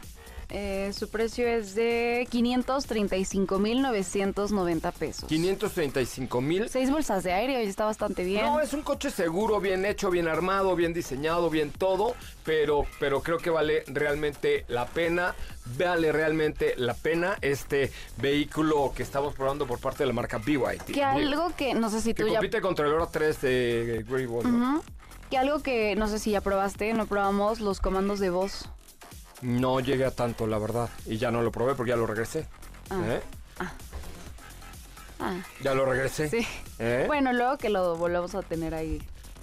Eh, 0.50 0.92
su 0.92 1.08
precio 1.08 1.46
es 1.46 1.76
de 1.76 2.26
535.990 2.30 4.92
pesos. 4.92 5.28
535 5.28 6.40
mil. 6.40 6.68
Seis 6.68 6.90
bolsas 6.90 7.22
de 7.22 7.32
aire, 7.32 7.62
y 7.62 7.68
está 7.68 7.84
bastante 7.84 8.24
bien. 8.24 8.44
No, 8.44 8.60
es 8.60 8.72
un 8.72 8.82
coche 8.82 9.10
seguro, 9.10 9.60
bien 9.60 9.86
hecho, 9.86 10.10
bien 10.10 10.26
armado, 10.26 10.74
bien 10.74 10.92
diseñado, 10.92 11.50
bien 11.50 11.70
todo, 11.70 12.16
pero, 12.44 12.84
pero 12.98 13.22
creo 13.22 13.38
que 13.38 13.50
vale 13.50 13.84
realmente 13.86 14.64
la 14.68 14.86
pena, 14.86 15.36
vale 15.78 16.10
realmente 16.10 16.74
la 16.76 16.94
pena 16.94 17.38
este 17.42 17.92
vehículo 18.16 18.92
que 18.94 19.04
estamos 19.04 19.34
probando 19.34 19.66
por 19.66 19.78
parte 19.78 20.02
de 20.02 20.08
la 20.08 20.12
marca 20.12 20.38
BYD. 20.38 20.82
que 20.92 21.04
algo 21.04 21.52
que 21.56 21.74
no 21.74 21.90
sé 21.90 22.00
si 22.00 22.12
Que 22.14 22.24
tú 22.24 22.28
ya 22.28 22.38
compite 22.38 22.60
contra 22.60 22.86
el 22.86 22.92
Oro 22.92 23.08
3 23.10 23.40
de 23.40 24.04
Grey 24.08 24.26
Wall, 24.26 24.82
que 25.30 25.38
algo 25.38 25.62
que 25.62 25.94
no 25.94 26.08
sé 26.08 26.18
si 26.18 26.32
ya 26.32 26.40
probaste, 26.40 26.92
no 26.92 27.06
probamos 27.06 27.60
los 27.60 27.80
comandos 27.80 28.18
de 28.18 28.30
voz. 28.30 28.68
No 29.42 29.80
llegué 29.80 30.04
a 30.04 30.10
tanto, 30.10 30.46
la 30.46 30.58
verdad, 30.58 30.88
y 31.06 31.16
ya 31.18 31.30
no 31.30 31.42
lo 31.42 31.50
probé 31.52 31.74
porque 31.74 31.90
ya 31.90 31.96
lo 31.96 32.06
regresé. 32.06 32.46
¿Eh? 32.90 33.20
Ah, 35.18 35.34
Ya 35.62 35.74
lo 35.74 35.84
regresé. 35.84 36.28
sí. 36.30 36.46
¿Eh? 36.78 37.04
Bueno, 37.06 37.32
luego 37.32 37.58
que 37.58 37.68
lo 37.68 37.96
volvamos 37.96 38.34
a 38.34 38.42
tener 38.42 38.74
ahí, 38.74 39.02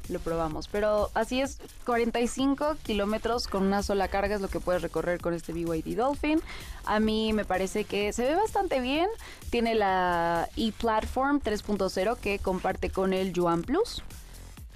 lo 0.10 0.20
probamos. 0.20 0.68
Pero 0.68 1.12
así 1.14 1.40
es, 1.42 1.60
45 1.86 2.78
kilómetros 2.84 3.48
con 3.48 3.64
una 3.64 3.84
sola 3.84 4.08
carga 4.08 4.36
es 4.36 4.42
lo 4.42 4.48
que 4.48 4.60
puedes 4.60 4.82
recorrer 4.82 5.20
con 5.22 5.34
este 5.36 5.54
BYD 5.54 5.96
Dolphin. 5.96 6.42
A 6.86 7.00
mí 7.00 7.32
me 7.34 7.46
parece 7.46 7.84
que 7.86 8.12
se 8.12 8.24
ve 8.24 8.36
bastante 8.36 8.80
bien. 8.80 9.08
Tiene 9.52 9.76
la 9.76 10.50
e-Platform 10.56 11.42
3.0 11.42 12.18
que 12.18 12.40
comparte 12.40 12.90
con 12.90 13.14
el 13.14 13.34
Yuan 13.34 13.62
Plus. 13.62 14.02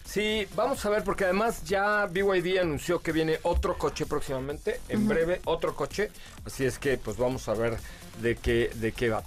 Sí, 0.06 0.48
vamos 0.56 0.86
a 0.86 0.90
ver, 0.90 1.04
porque 1.04 1.24
además 1.24 1.64
ya 1.64 2.06
BYD 2.06 2.60
anunció 2.60 3.00
que 3.00 3.12
viene 3.12 3.40
otro 3.44 3.78
coche 3.78 4.06
próximamente, 4.06 4.80
en 4.90 5.08
breve 5.08 5.42
otro 5.46 5.76
coche, 5.76 6.10
así 6.46 6.66
es 6.66 6.80
que 6.80 6.98
pues 6.98 7.18
vamos 7.18 7.48
a 7.48 7.54
ver 7.54 7.78
de 8.22 8.36
qué, 8.36 8.72
de 8.76 8.92
qué 8.92 9.10
va. 9.10 9.24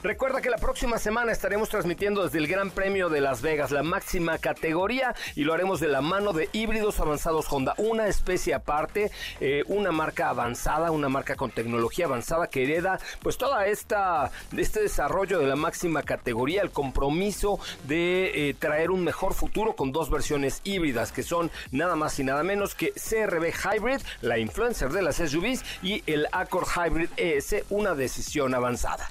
Recuerda 0.00 0.40
que 0.40 0.48
la 0.48 0.58
próxima 0.58 0.96
semana 0.98 1.32
estaremos 1.32 1.70
transmitiendo 1.70 2.22
desde 2.22 2.38
el 2.38 2.46
Gran 2.46 2.70
Premio 2.70 3.08
de 3.08 3.20
Las 3.20 3.42
Vegas, 3.42 3.72
la 3.72 3.82
máxima 3.82 4.38
categoría, 4.38 5.12
y 5.34 5.42
lo 5.42 5.54
haremos 5.54 5.80
de 5.80 5.88
la 5.88 6.00
mano 6.00 6.32
de 6.32 6.48
híbridos 6.52 7.00
avanzados 7.00 7.46
Honda, 7.50 7.74
una 7.78 8.06
especie 8.06 8.54
aparte, 8.54 9.10
eh, 9.40 9.64
una 9.66 9.90
marca 9.90 10.28
avanzada, 10.28 10.92
una 10.92 11.08
marca 11.08 11.34
con 11.34 11.50
tecnología 11.50 12.04
avanzada 12.04 12.46
que 12.46 12.62
hereda 12.62 13.00
pues 13.22 13.38
toda 13.38 13.66
esta 13.66 14.30
este 14.56 14.82
desarrollo 14.82 15.40
de 15.40 15.48
la 15.48 15.56
máxima 15.56 16.04
categoría, 16.04 16.62
el 16.62 16.70
compromiso 16.70 17.58
de 17.88 18.50
eh, 18.50 18.54
traer 18.54 18.92
un 18.92 19.02
mejor 19.02 19.34
futuro 19.34 19.74
con 19.74 19.90
dos 19.90 20.10
versiones 20.10 20.60
híbridas 20.62 21.10
que 21.10 21.24
son 21.24 21.50
nada 21.72 21.96
más 21.96 22.16
y 22.20 22.22
nada 22.22 22.44
menos 22.44 22.76
que 22.76 22.92
CRB 22.92 23.52
Hybrid, 23.52 24.00
la 24.20 24.38
influencer 24.38 24.90
de 24.90 25.02
las 25.02 25.16
SUVs 25.16 25.64
y 25.82 26.04
el 26.06 26.28
Accord 26.30 26.68
Hybrid 26.68 27.08
ES, 27.16 27.64
una 27.68 27.96
decisión 27.96 28.54
avanzada. 28.54 29.10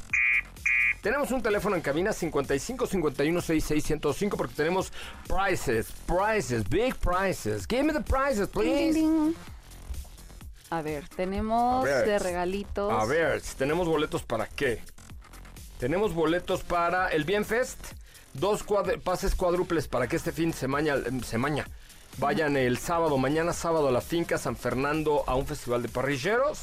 Tenemos 1.01 1.31
un 1.31 1.41
teléfono 1.41 1.75
en 1.75 1.81
cabina 1.81 2.11
55 2.11 2.87
51 2.87 3.41
66 3.41 3.83
105 3.83 4.37
porque 4.37 4.55
tenemos 4.55 4.91
prices, 5.27 5.87
prices, 6.05 6.67
big 6.67 6.95
prices. 6.95 7.65
Give 7.67 7.83
me 7.83 7.93
the 7.93 8.01
prices, 8.01 8.47
please. 8.47 8.93
Ding, 8.93 9.27
ding. 9.27 9.33
A 10.69 10.81
ver, 10.81 11.07
tenemos 11.09 11.85
A 11.85 11.87
ver. 11.87 12.05
de 12.05 12.19
regalitos. 12.19 12.91
A 12.91 13.05
ver, 13.05 13.41
tenemos 13.57 13.87
boletos 13.87 14.23
para 14.23 14.47
qué? 14.47 14.81
Tenemos 15.79 16.13
boletos 16.13 16.63
para 16.63 17.09
el 17.09 17.23
Bienfest, 17.23 17.79
dos 18.33 18.65
pases 19.03 19.35
cuádruples 19.35 19.87
para 19.87 20.07
que 20.07 20.15
este 20.15 20.31
fin 20.31 20.51
de 20.51 20.57
semana, 20.57 20.95
semana 21.23 21.67
vayan 22.17 22.57
el 22.57 22.77
sábado, 22.77 23.17
mañana 23.17 23.53
sábado 23.53 23.87
a 23.87 23.91
la 23.91 24.01
finca 24.01 24.37
San 24.37 24.55
Fernando 24.55 25.23
a 25.27 25.35
un 25.35 25.45
festival 25.45 25.81
de 25.81 25.89
parrilleros, 25.89 26.61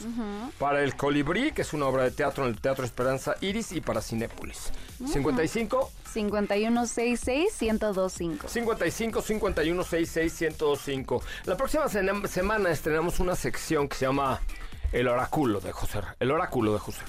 para 0.58 0.82
el 0.82 0.96
Colibrí, 0.96 1.52
que 1.52 1.62
es 1.62 1.72
una 1.72 1.86
obra 1.86 2.04
de 2.04 2.10
teatro 2.10 2.44
en 2.44 2.50
el 2.50 2.60
Teatro 2.60 2.84
Esperanza 2.84 3.34
Iris 3.40 3.72
y 3.72 3.80
para 3.80 4.02
Cinépolis. 4.02 4.72
55 5.06 5.90
5166-1025. 6.14 8.48
55 8.48 9.22
51 9.22 9.84
66 9.84 10.40
1025. 10.40 11.22
La 11.46 11.56
próxima 11.56 11.88
semana 11.88 12.70
estrenamos 12.70 13.18
una 13.20 13.34
sección 13.34 13.88
que 13.88 13.96
se 13.96 14.04
llama 14.06 14.40
El 14.94 15.08
oráculo 15.08 15.58
de 15.58 15.72
José. 15.72 15.98
El 16.20 16.30
oráculo 16.30 16.72
de 16.72 16.78
José. 16.78 17.00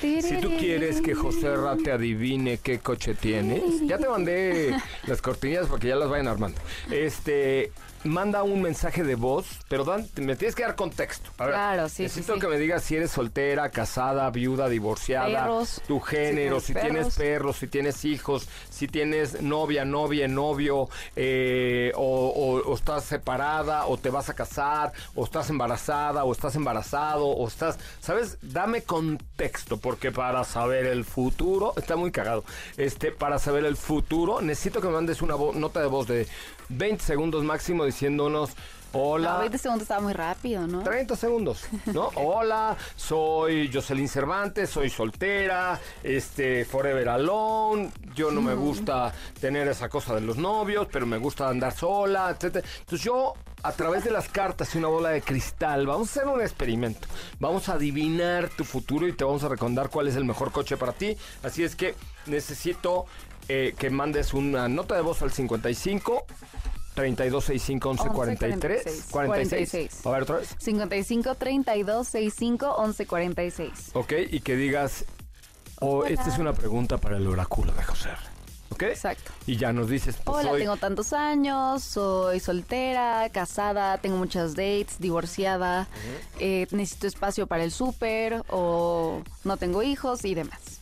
Si 0.00 0.40
tú 0.40 0.50
quieres 0.58 1.00
que 1.00 1.14
José 1.14 1.54
Ra 1.54 1.76
te 1.76 1.92
adivine 1.92 2.58
qué 2.58 2.80
coche 2.80 3.14
tienes, 3.14 3.62
ya 3.86 3.98
te 3.98 4.08
mandé 4.08 4.76
las 5.06 5.22
cortinillas 5.22 5.68
para 5.68 5.78
que 5.78 5.86
ya 5.86 5.94
las 5.94 6.08
vayan 6.08 6.26
armando. 6.26 6.60
Este, 6.90 7.70
manda 8.04 8.42
un 8.42 8.60
mensaje 8.62 9.02
de 9.02 9.14
voz, 9.14 9.46
pero 9.68 9.84
dan- 9.84 10.06
me 10.16 10.36
tienes 10.36 10.54
que 10.54 10.62
dar 10.62 10.74
contexto. 10.76 11.30
A 11.38 11.44
ver, 11.46 11.54
Claro, 11.54 11.88
sí, 11.88 12.02
Necesito 12.04 12.34
sí. 12.34 12.40
que 12.40 12.48
me 12.48 12.58
digas 12.58 12.82
si 12.82 12.96
eres 12.96 13.10
soltera, 13.10 13.70
casada, 13.70 14.28
viuda, 14.30 14.68
divorciada, 14.68 15.42
Perros. 15.44 15.80
tu 15.86 16.00
género, 16.00 16.60
Si 16.60 16.66
si 16.68 16.72
tienes 16.74 16.90
tienes 16.92 17.14
perros. 17.16 17.56
si 17.56 17.66
tienes 17.66 18.04
hijos, 18.04 18.48
si 18.70 18.86
tienes 18.88 19.40
novia, 19.42 19.84
novia, 19.84 20.28
novio, 20.28 20.88
eh, 21.16 21.92
o, 21.94 22.02
o- 22.28 22.70
o 22.70 22.74
estás 22.74 23.04
separada, 23.04 23.86
o 23.86 23.96
te 23.96 24.10
vas 24.10 24.28
a 24.28 24.34
casar, 24.34 24.92
o 25.14 25.24
estás 25.24 25.48
embarazada, 25.50 26.24
o 26.24 26.32
estás 26.32 26.54
embarazado, 26.56 27.26
o 27.26 27.48
estás, 27.48 27.78
¿sabes? 28.00 28.38
Dame 28.42 28.82
contexto, 28.82 29.78
porque 29.78 30.12
para 30.12 30.44
saber 30.44 30.86
el 30.86 31.04
futuro, 31.04 31.72
está 31.76 31.96
muy 31.96 32.10
cagado, 32.10 32.44
este, 32.76 33.12
para 33.12 33.38
saber 33.38 33.64
el 33.64 33.76
futuro, 33.76 34.40
necesito 34.40 34.80
que 34.80 34.88
me 34.88 34.94
mandes 34.94 35.22
una 35.22 35.34
nota 35.54 35.80
de 35.80 35.86
voz 35.86 36.06
de 36.06 36.26
20 36.68 37.02
segundos 37.02 37.44
máximo 37.44 37.84
diciéndonos, 37.84 38.50
hola. 38.92 39.34
No, 39.34 39.38
20 39.40 39.58
segundos 39.58 39.82
estaba 39.82 40.00
muy 40.00 40.12
rápido, 40.12 40.66
¿no? 40.66 40.82
30 40.82 41.16
segundos, 41.16 41.66
¿no? 41.86 42.10
Hola, 42.16 42.76
soy 42.96 43.70
Jocelyn 43.72 44.08
Cervantes, 44.08 44.70
soy 44.70 44.88
soltera, 44.88 45.78
este, 46.02 46.64
forever 46.64 47.08
alone, 47.08 47.90
yo 48.14 48.30
no 48.30 48.40
me 48.40 48.54
gusta 48.54 49.12
tener 49.40 49.68
esa 49.68 49.88
cosa 49.88 50.14
de 50.14 50.20
los 50.20 50.36
novios, 50.36 50.88
pero 50.90 51.06
me 51.06 51.18
gusta 51.18 51.48
andar 51.48 51.74
sola, 51.74 52.30
etcétera. 52.30 52.66
Entonces 52.80 53.04
yo, 53.04 53.34
a 53.62 53.72
través 53.72 54.04
de 54.04 54.10
las 54.10 54.28
cartas 54.28 54.74
y 54.74 54.78
una 54.78 54.88
bola 54.88 55.10
de 55.10 55.22
cristal, 55.22 55.86
vamos 55.86 56.08
a 56.08 56.20
hacer 56.20 56.28
un 56.28 56.40
experimento. 56.40 57.08
Vamos 57.40 57.68
a 57.68 57.74
adivinar 57.74 58.48
tu 58.50 58.64
futuro 58.64 59.06
y 59.08 59.12
te 59.12 59.24
vamos 59.24 59.42
a 59.44 59.48
recomendar 59.48 59.90
cuál 59.90 60.08
es 60.08 60.16
el 60.16 60.24
mejor 60.24 60.52
coche 60.52 60.76
para 60.76 60.92
ti. 60.92 61.16
Así 61.42 61.64
es 61.64 61.74
que 61.74 61.94
necesito 62.26 63.06
eh, 63.48 63.74
que 63.78 63.90
mandes 63.90 64.34
una 64.34 64.68
nota 64.68 64.94
de 64.94 65.00
voz 65.02 65.22
al 65.22 65.32
55 65.32 66.24
3265 66.94 67.90
1143 67.94 69.06
46. 69.10 70.06
A 70.06 70.10
ver 70.10 70.22
otra 70.22 70.36
vez. 70.36 70.54
55 70.58 71.34
32 71.34 72.06
65 72.08 72.74
11 72.76 73.06
46. 73.06 73.70
Ok, 73.94 74.12
y 74.30 74.40
que 74.40 74.56
digas, 74.56 75.04
oh, 75.80 76.04
esta 76.04 76.28
es 76.28 76.38
una 76.38 76.52
pregunta 76.52 76.98
para 76.98 77.16
el 77.16 77.26
oráculo 77.26 77.72
de 77.72 77.82
José. 77.82 78.10
¿Ok? 78.70 78.82
Exacto. 78.84 79.30
Y 79.46 79.56
ya 79.56 79.72
nos 79.72 79.88
dices, 79.88 80.16
pues 80.24 80.38
Hola, 80.38 80.50
soy- 80.50 80.60
tengo 80.62 80.76
tantos 80.76 81.12
años, 81.12 81.82
soy 81.82 82.40
soltera, 82.40 83.28
casada, 83.30 83.98
tengo 83.98 84.16
muchas 84.16 84.54
dates, 84.54 84.98
divorciada, 84.98 85.86
eh, 86.40 86.66
necesito 86.72 87.06
espacio 87.06 87.46
para 87.46 87.62
el 87.62 87.70
súper 87.70 88.42
o 88.50 89.22
no 89.44 89.56
tengo 89.58 89.82
hijos 89.82 90.24
y 90.24 90.34
demás. 90.34 90.80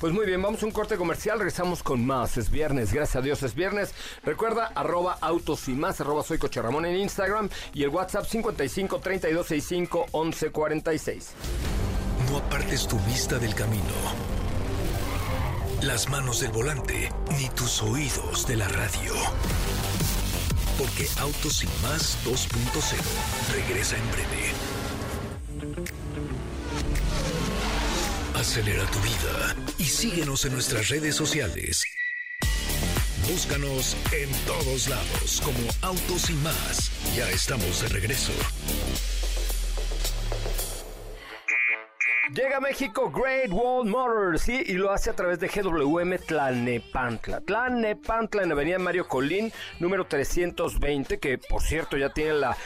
Pues 0.00 0.14
muy 0.14 0.24
bien, 0.24 0.40
vamos 0.40 0.62
a 0.62 0.66
un 0.66 0.72
corte 0.72 0.96
comercial, 0.96 1.38
regresamos 1.38 1.82
con 1.82 2.06
más. 2.06 2.38
Es 2.38 2.50
viernes, 2.50 2.90
gracias 2.90 3.16
a 3.16 3.20
Dios 3.20 3.42
es 3.42 3.54
viernes. 3.54 3.92
Recuerda, 4.24 4.72
arroba 4.74 5.18
autos 5.20 5.68
y 5.68 5.72
más, 5.72 6.00
arroba 6.00 6.22
soy 6.22 6.38
Coche 6.38 6.62
Ramón 6.62 6.86
en 6.86 6.96
Instagram 6.96 7.50
y 7.74 7.82
el 7.82 7.90
WhatsApp 7.90 8.24
55 8.24 8.98
32 8.98 9.46
65 9.46 10.06
11 10.12 10.50
46. 10.50 11.32
No 12.30 12.38
apartes 12.38 12.88
tu 12.88 12.98
vista 13.00 13.38
del 13.38 13.54
camino, 13.54 13.84
las 15.82 16.08
manos 16.08 16.40
del 16.40 16.52
volante, 16.52 17.12
ni 17.38 17.50
tus 17.50 17.82
oídos 17.82 18.46
de 18.46 18.56
la 18.56 18.68
radio. 18.68 19.12
Porque 20.78 21.06
Autos 21.18 21.62
y 21.62 21.66
más 21.82 22.16
2.0 22.24 23.52
regresa 23.52 23.98
en 23.98 24.10
breve. 24.12 24.69
Acelera 28.40 28.86
tu 28.86 28.98
vida 29.00 29.54
y 29.76 29.84
síguenos 29.84 30.46
en 30.46 30.54
nuestras 30.54 30.88
redes 30.88 31.14
sociales. 31.14 31.84
Búscanos 33.30 33.94
en 34.12 34.30
todos 34.46 34.88
lados 34.88 35.42
como 35.44 35.58
Autos 35.82 36.30
y 36.30 36.32
más. 36.36 36.90
Ya 37.14 37.28
estamos 37.28 37.82
de 37.82 37.88
regreso. 37.88 38.32
Llega 42.40 42.56
a 42.56 42.60
México 42.60 43.10
Great 43.10 43.50
Wall 43.52 43.86
Motors, 43.86 44.48
y 44.48 44.72
lo 44.72 44.90
hace 44.92 45.10
a 45.10 45.12
través 45.12 45.40
de 45.40 45.48
GWM 45.48 46.16
Tlalnepantla. 46.26 47.42
Tlalnepantla 47.42 48.44
en 48.44 48.52
Avenida 48.52 48.78
Mario 48.78 49.06
Colín, 49.06 49.52
número 49.78 50.06
320, 50.06 51.18
que 51.18 51.36
por 51.36 51.60
cierto 51.60 51.98
ya 51.98 52.14
tiene 52.14 52.32
la 52.32 52.56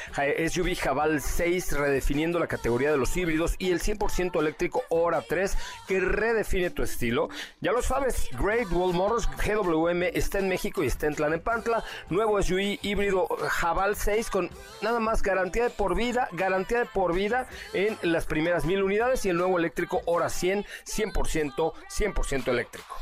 SUV 0.48 0.76
Jabal 0.76 1.20
6 1.20 1.72
redefiniendo 1.72 2.38
la 2.38 2.46
categoría 2.46 2.92
de 2.92 2.98
los 2.98 3.16
híbridos 3.16 3.56
y 3.58 3.72
el 3.72 3.80
100% 3.80 4.38
eléctrico 4.38 4.84
Hora 4.90 5.24
3 5.28 5.58
que 5.88 5.98
redefine 5.98 6.70
tu 6.70 6.84
estilo. 6.84 7.28
Ya 7.60 7.72
lo 7.72 7.82
sabes, 7.82 8.28
Great 8.38 8.70
Wall 8.70 8.94
Motors 8.94 9.28
GWM 9.44 10.04
está 10.14 10.38
en 10.38 10.48
México 10.48 10.84
y 10.84 10.86
está 10.86 11.08
en 11.08 11.16
Tlalnepantla. 11.16 11.82
Nuevo 12.10 12.40
SUV 12.40 12.78
híbrido 12.80 13.26
Jabal 13.26 13.96
6 13.96 14.30
con 14.30 14.50
nada 14.82 15.00
más 15.00 15.20
garantía 15.20 15.64
de 15.64 15.70
por 15.70 15.96
vida, 15.96 16.28
garantía 16.30 16.78
de 16.78 16.86
por 16.86 17.12
vida 17.12 17.48
en 17.72 17.98
las 18.02 18.26
primeras 18.26 18.64
mil 18.66 18.80
unidades 18.80 19.26
y 19.26 19.30
el 19.30 19.36
nuevo 19.36 19.63
eléctrico 19.64 20.02
Hora 20.06 20.28
100, 20.28 20.64
100%, 20.84 21.72
100% 21.88 22.48
eléctrico. 22.48 22.96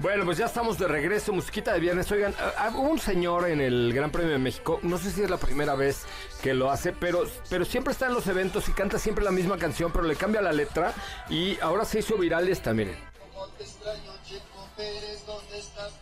Bueno, 0.00 0.24
pues 0.24 0.38
ya 0.38 0.46
estamos 0.46 0.78
de 0.78 0.88
regreso, 0.88 1.30
musiquita 1.30 1.74
de 1.74 1.80
viernes. 1.80 2.10
Oigan, 2.10 2.34
ah, 2.40 2.52
ah, 2.56 2.70
hubo 2.74 2.88
un 2.88 2.98
señor 2.98 3.46
en 3.50 3.60
el 3.60 3.92
Gran 3.92 4.10
Premio 4.10 4.32
de 4.32 4.38
México, 4.38 4.80
no 4.82 4.96
sé 4.96 5.10
si 5.10 5.22
es 5.22 5.28
la 5.28 5.36
primera 5.36 5.74
vez 5.74 6.04
que 6.42 6.54
lo 6.54 6.70
hace, 6.70 6.94
pero, 6.94 7.24
pero 7.50 7.66
siempre 7.66 7.92
está 7.92 8.06
en 8.06 8.14
los 8.14 8.26
eventos 8.26 8.66
y 8.70 8.72
canta 8.72 8.98
siempre 8.98 9.22
la 9.22 9.30
misma 9.30 9.58
canción, 9.58 9.92
pero 9.92 10.04
le 10.04 10.16
cambia 10.16 10.40
la 10.40 10.52
letra 10.52 10.94
y 11.28 11.60
ahora 11.60 11.84
se 11.84 11.98
hizo 11.98 12.16
viral 12.16 12.48
esta, 12.48 12.72
miren. 12.72 12.96
¿Cómo 13.30 13.46
te 13.48 13.64
extraño, 13.64 14.12
Checo 14.26 14.68
Pérez? 14.74 15.26
¿Dónde 15.26 15.58
estás? 15.58 15.92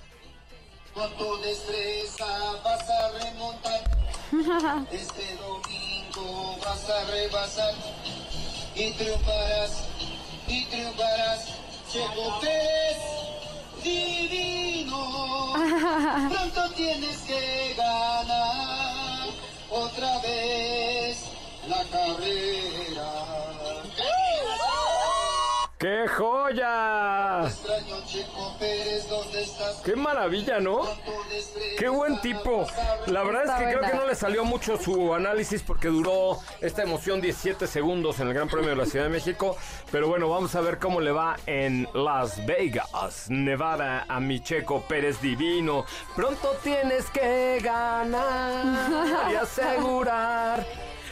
Con 0.94 1.16
tu 1.16 1.36
destreza 1.42 2.26
vas 2.62 2.88
a 2.88 3.18
remontar. 3.18 3.98
Este 4.92 5.36
domingo 5.36 6.56
vas 6.64 6.88
a 6.88 7.04
rebasar 7.10 7.74
y 8.78 8.92
triunfarás, 8.92 9.88
y 10.46 10.64
triunfarás. 10.66 11.48
Checo 11.90 12.38
Pérez, 12.40 12.98
divino. 13.82 15.52
Pronto 16.30 16.70
tienes 16.76 17.18
que 17.22 17.74
ganar 17.76 19.28
otra 19.70 20.18
vez 20.20 21.24
la 21.66 21.82
carrera. 21.90 23.10
¡Qué 25.78 26.06
joya! 26.08 26.97
¡Qué 29.84 29.96
maravilla, 29.96 30.60
¿no? 30.60 30.82
¡Qué 31.78 31.88
buen 31.88 32.20
tipo! 32.20 32.66
La 33.06 33.22
verdad 33.22 33.44
es 33.44 33.52
que 33.52 33.76
creo 33.76 33.90
que 33.90 33.96
no 33.96 34.06
le 34.06 34.14
salió 34.14 34.44
mucho 34.44 34.76
su 34.76 35.14
análisis 35.14 35.62
porque 35.62 35.88
duró 35.88 36.38
esta 36.60 36.82
emoción 36.82 37.20
17 37.20 37.66
segundos 37.66 38.20
en 38.20 38.28
el 38.28 38.34
Gran 38.34 38.48
Premio 38.48 38.70
de 38.70 38.76
la 38.76 38.86
Ciudad 38.86 39.06
de 39.06 39.10
México. 39.10 39.56
Pero 39.90 40.08
bueno, 40.08 40.28
vamos 40.28 40.54
a 40.54 40.60
ver 40.60 40.78
cómo 40.78 41.00
le 41.00 41.12
va 41.12 41.36
en 41.46 41.88
Las 41.94 42.44
Vegas, 42.46 43.26
Nevada, 43.28 44.04
a 44.08 44.20
mi 44.20 44.40
Checo 44.40 44.82
Pérez 44.82 45.20
Divino. 45.20 45.84
Pronto 46.14 46.56
tienes 46.62 47.06
que 47.10 47.60
ganar 47.62 49.30
y 49.32 49.34
asegurar. 49.36 50.66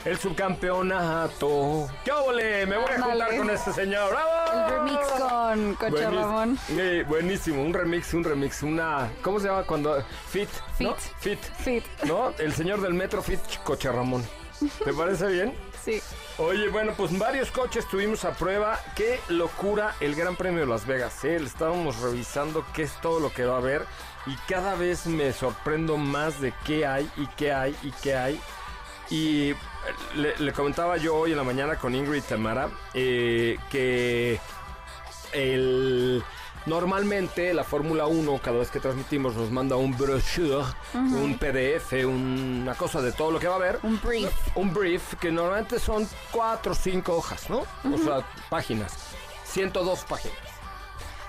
El 0.06 0.16
subcampeonato. 0.18 1.88
¡Qué 2.04 2.12
óvole! 2.12 2.64
Me 2.64 2.76
voy 2.76 2.84
a 2.84 2.92
juntar 2.92 3.10
Ándale. 3.10 3.38
con 3.38 3.50
este 3.50 3.72
señor. 3.72 4.10
¡Bravo! 4.12 4.52
El 4.52 4.70
remix 4.70 5.06
con 5.08 5.74
Coche. 5.74 6.04
Ramón. 6.04 6.58
Eh, 6.70 7.04
buenísimo, 7.08 7.60
un 7.60 7.74
remix, 7.74 8.14
un 8.14 8.22
remix, 8.22 8.62
una... 8.62 9.10
¿Cómo 9.20 9.40
se 9.40 9.48
llama 9.48 9.64
cuando...? 9.64 10.00
Fit. 10.30 10.48
¿no? 10.78 10.94
Fit. 11.18 11.40
Fit. 11.58 11.84
¿No? 12.04 12.32
El 12.38 12.52
señor 12.52 12.80
del 12.82 12.94
metro 12.94 13.20
Fit 13.20 13.40
Coche 13.64 13.90
Ramón. 13.90 14.24
¿Te 14.84 14.92
parece 14.92 15.26
bien? 15.26 15.54
Sí. 15.86 16.02
Oye, 16.38 16.68
bueno, 16.68 16.94
pues 16.96 17.16
varios 17.16 17.52
coches 17.52 17.86
tuvimos 17.86 18.24
a 18.24 18.32
prueba. 18.32 18.80
Qué 18.96 19.20
locura 19.28 19.94
el 20.00 20.16
Gran 20.16 20.34
Premio 20.34 20.62
de 20.62 20.66
Las 20.66 20.84
Vegas, 20.84 21.24
¿eh? 21.24 21.38
Le 21.38 21.46
estábamos 21.46 22.00
revisando 22.00 22.66
qué 22.74 22.82
es 22.82 23.00
todo 23.00 23.20
lo 23.20 23.32
que 23.32 23.44
va 23.44 23.54
a 23.54 23.58
haber 23.58 23.86
y 24.26 24.34
cada 24.48 24.74
vez 24.74 25.06
me 25.06 25.32
sorprendo 25.32 25.96
más 25.96 26.40
de 26.40 26.52
qué 26.64 26.84
hay 26.84 27.08
y 27.16 27.28
qué 27.36 27.52
hay 27.52 27.76
y 27.84 27.92
qué 28.02 28.16
hay. 28.16 28.40
Y 29.10 29.54
le, 30.14 30.36
le 30.38 30.52
comentaba 30.52 30.96
yo 30.96 31.16
hoy 31.16 31.32
en 31.32 31.36
la 31.36 31.44
mañana 31.44 31.76
con 31.76 31.94
Ingrid 31.94 32.22
Tamara 32.22 32.68
eh, 32.94 33.58
que 33.70 34.40
el... 35.32 36.22
Normalmente 36.66 37.54
la 37.54 37.62
Fórmula 37.62 38.06
1, 38.06 38.40
cada 38.42 38.58
vez 38.58 38.72
que 38.72 38.80
transmitimos, 38.80 39.36
nos 39.36 39.52
manda 39.52 39.76
un 39.76 39.96
brochure, 39.96 40.64
un 40.94 41.38
PDF, 41.38 41.92
una 42.04 42.74
cosa 42.74 43.00
de 43.00 43.12
todo 43.12 43.30
lo 43.30 43.38
que 43.38 43.46
va 43.46 43.54
a 43.54 43.58
haber. 43.58 43.78
Un 43.84 44.00
brief. 44.00 44.32
Un 44.56 44.74
brief 44.74 45.14
que 45.14 45.30
normalmente 45.30 45.78
son 45.78 46.08
cuatro 46.32 46.72
o 46.72 46.74
cinco 46.74 47.14
hojas, 47.14 47.48
¿no? 47.48 47.58
O 47.84 47.98
sea, 47.98 48.26
páginas. 48.50 48.92
102 49.44 50.04
páginas. 50.06 50.55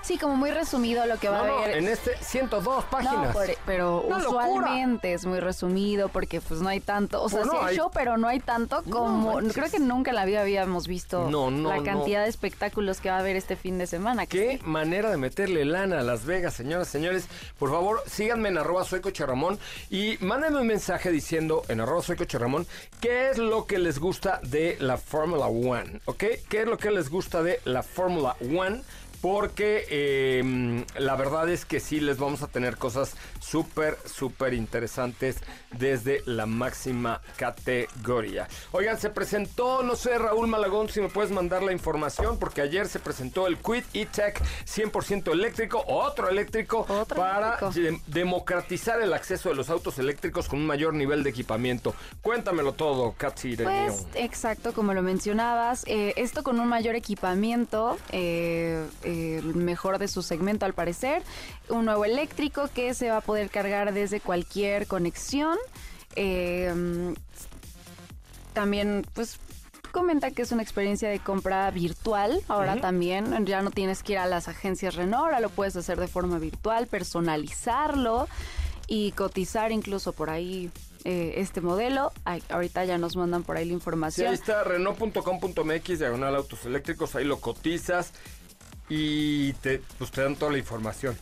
Sí, 0.08 0.16
como 0.16 0.36
muy 0.36 0.50
resumido 0.50 1.04
lo 1.04 1.18
que 1.18 1.28
va 1.28 1.38
No, 1.38 1.44
a 1.44 1.46
no, 1.48 1.58
haber. 1.58 1.76
en 1.76 1.86
este 1.88 2.16
102 2.22 2.82
páginas. 2.86 3.26
No, 3.26 3.32
por- 3.34 3.46
pero 3.66 4.00
Una 4.00 4.18
locura. 4.20 4.46
usualmente 4.48 5.12
es 5.12 5.26
muy 5.26 5.38
resumido 5.38 6.08
porque 6.08 6.40
pues 6.40 6.62
no 6.62 6.70
hay 6.70 6.80
tanto, 6.80 7.22
o 7.22 7.28
sea, 7.28 7.40
Bueno, 7.40 7.52
sí 7.52 7.58
hay 7.60 7.66
hay- 7.72 7.76
show, 7.76 7.90
pero 7.92 8.16
no 8.16 8.26
hay 8.26 8.40
tanto 8.40 8.82
como, 8.88 9.36
creo 9.52 9.70
que 9.70 9.78
nunca 9.78 10.12
en 10.12 10.16
la 10.16 10.24
vida 10.24 10.40
habíamos 10.40 10.88
visto 10.88 11.30
la 11.30 11.82
cantidad 11.82 12.22
de 12.22 12.30
espectáculos 12.30 13.02
que 13.02 13.10
va 13.10 13.16
a 13.16 13.18
haber 13.18 13.36
este 13.36 13.54
fin 13.54 13.76
de 13.76 13.86
semana. 13.86 14.24
Qué 14.24 14.56
sí. 14.58 14.64
manera 14.64 15.10
de 15.10 15.18
meterle 15.18 15.66
lana 15.66 15.98
a 15.98 16.02
Las 16.02 16.24
Vegas, 16.24 16.54
señoras, 16.54 16.88
señores. 16.88 17.26
Por 17.58 17.70
favor, 17.70 18.02
síganme 18.06 18.48
en 18.48 18.56
arroba 18.56 18.84
soy 18.84 19.02
Coche 19.02 19.26
Ramón 19.26 19.58
y 19.90 20.16
mándenme 20.20 20.60
un 20.62 20.66
mensaje 20.68 21.10
diciendo 21.10 21.64
en 21.68 21.82
arroba 21.82 22.00
soy 22.00 22.16
Coche 22.16 22.38
Ramón 22.38 22.66
qué 23.02 23.28
es 23.28 23.36
lo 23.36 23.66
que 23.66 23.78
les 23.78 23.98
gusta 23.98 24.40
de 24.42 24.78
la 24.80 24.96
Fórmula 24.96 25.48
One, 25.48 26.00
¿ok? 26.06 26.24
¿Qué 26.48 26.62
es 26.62 26.66
lo 26.66 26.78
que 26.78 26.90
les 26.92 27.10
gusta 27.10 27.42
de 27.42 27.60
la 27.66 27.82
Fórmula 27.82 28.36
One? 28.40 28.80
Porque 29.20 29.84
eh, 29.90 30.84
la 30.96 31.16
verdad 31.16 31.48
es 31.48 31.64
que 31.64 31.80
sí 31.80 31.98
les 32.00 32.18
vamos 32.18 32.42
a 32.42 32.46
tener 32.46 32.76
cosas 32.76 33.14
súper, 33.40 33.98
súper 34.06 34.54
interesantes 34.54 35.38
desde 35.76 36.22
la 36.24 36.46
máxima 36.46 37.20
categoría. 37.36 38.48
Oigan, 38.72 38.98
se 38.98 39.10
presentó, 39.10 39.82
no 39.82 39.96
sé, 39.96 40.18
Raúl 40.18 40.46
Malagón, 40.48 40.88
si 40.88 41.00
me 41.00 41.08
puedes 41.08 41.30
mandar 41.30 41.62
la 41.62 41.72
información, 41.72 42.38
porque 42.38 42.60
ayer 42.60 42.86
se 42.88 42.98
presentó 43.00 43.46
el 43.46 43.58
Quid 43.58 43.84
E-Tech 43.92 44.40
100% 44.66 45.32
eléctrico, 45.32 45.82
otro 45.86 46.28
eléctrico, 46.28 46.86
Otro 46.88 47.16
para 47.16 47.58
eléctrico. 47.58 47.70
de- 47.72 48.00
democratizar 48.06 49.00
el 49.02 49.12
acceso 49.12 49.48
de 49.48 49.54
los 49.56 49.68
autos 49.70 49.98
eléctricos 49.98 50.48
con 50.48 50.60
un 50.60 50.66
mayor 50.66 50.94
nivel 50.94 51.22
de 51.22 51.30
equipamiento. 51.30 51.94
Cuéntamelo 52.22 52.72
todo, 52.72 53.14
Katsi. 53.18 53.56
de 53.56 53.64
Pues 53.64 54.06
exacto, 54.14 54.72
como 54.72 54.94
lo 54.94 55.02
mencionabas, 55.02 55.82
eh, 55.86 56.12
esto 56.16 56.42
con 56.42 56.60
un 56.60 56.68
mayor 56.68 56.94
equipamiento, 56.94 57.98
eh, 58.10 58.86
el 59.08 59.54
mejor 59.54 59.98
de 59.98 60.08
su 60.08 60.22
segmento 60.22 60.66
al 60.66 60.74
parecer, 60.74 61.22
un 61.68 61.84
nuevo 61.86 62.04
eléctrico 62.04 62.68
que 62.74 62.94
se 62.94 63.10
va 63.10 63.18
a 63.18 63.20
poder 63.20 63.50
cargar 63.50 63.92
desde 63.92 64.20
cualquier 64.20 64.86
conexión. 64.86 65.56
eh, 66.16 67.14
también, 68.54 69.06
pues 69.14 69.38
comenta 69.92 70.30
que 70.30 70.42
es 70.42 70.52
una 70.52 70.62
experiencia 70.62 71.08
de 71.08 71.18
compra 71.20 71.70
virtual. 71.70 72.40
Ahora 72.48 72.80
también 72.80 73.46
ya 73.46 73.62
no 73.62 73.70
tienes 73.70 74.02
que 74.02 74.12
ir 74.14 74.18
a 74.18 74.26
las 74.26 74.48
agencias 74.48 74.94
Renault, 74.96 75.24
ahora 75.24 75.40
lo 75.40 75.48
puedes 75.50 75.76
hacer 75.76 75.98
de 75.98 76.08
forma 76.08 76.38
virtual, 76.38 76.86
personalizarlo 76.88 78.28
y 78.86 79.12
cotizar 79.12 79.70
incluso 79.72 80.12
por 80.12 80.30
ahí 80.30 80.70
eh, 81.04 81.34
este 81.36 81.60
modelo. 81.60 82.12
Ay, 82.24 82.42
ahorita 82.48 82.84
ya 82.84 82.98
nos 82.98 83.16
mandan 83.16 83.44
por 83.44 83.56
ahí 83.56 83.64
la 83.64 83.68
Sí, 83.70 83.74
información. 83.74 84.28
ahí 84.28 84.34
está 84.34 84.64
Renault.com.mx, 84.64 85.98
diagonal 85.98 86.34
autos 86.34 86.64
eléctricos, 86.66 87.14
ahí 87.14 87.24
lo 87.24 87.38
cotizas 87.40 88.12
y 88.88 89.52
te, 89.54 89.80
pues 89.98 90.10
te 90.10 90.22
dan 90.22 90.36
toda 90.36 90.52
la 90.52 90.58
información. 90.58 91.16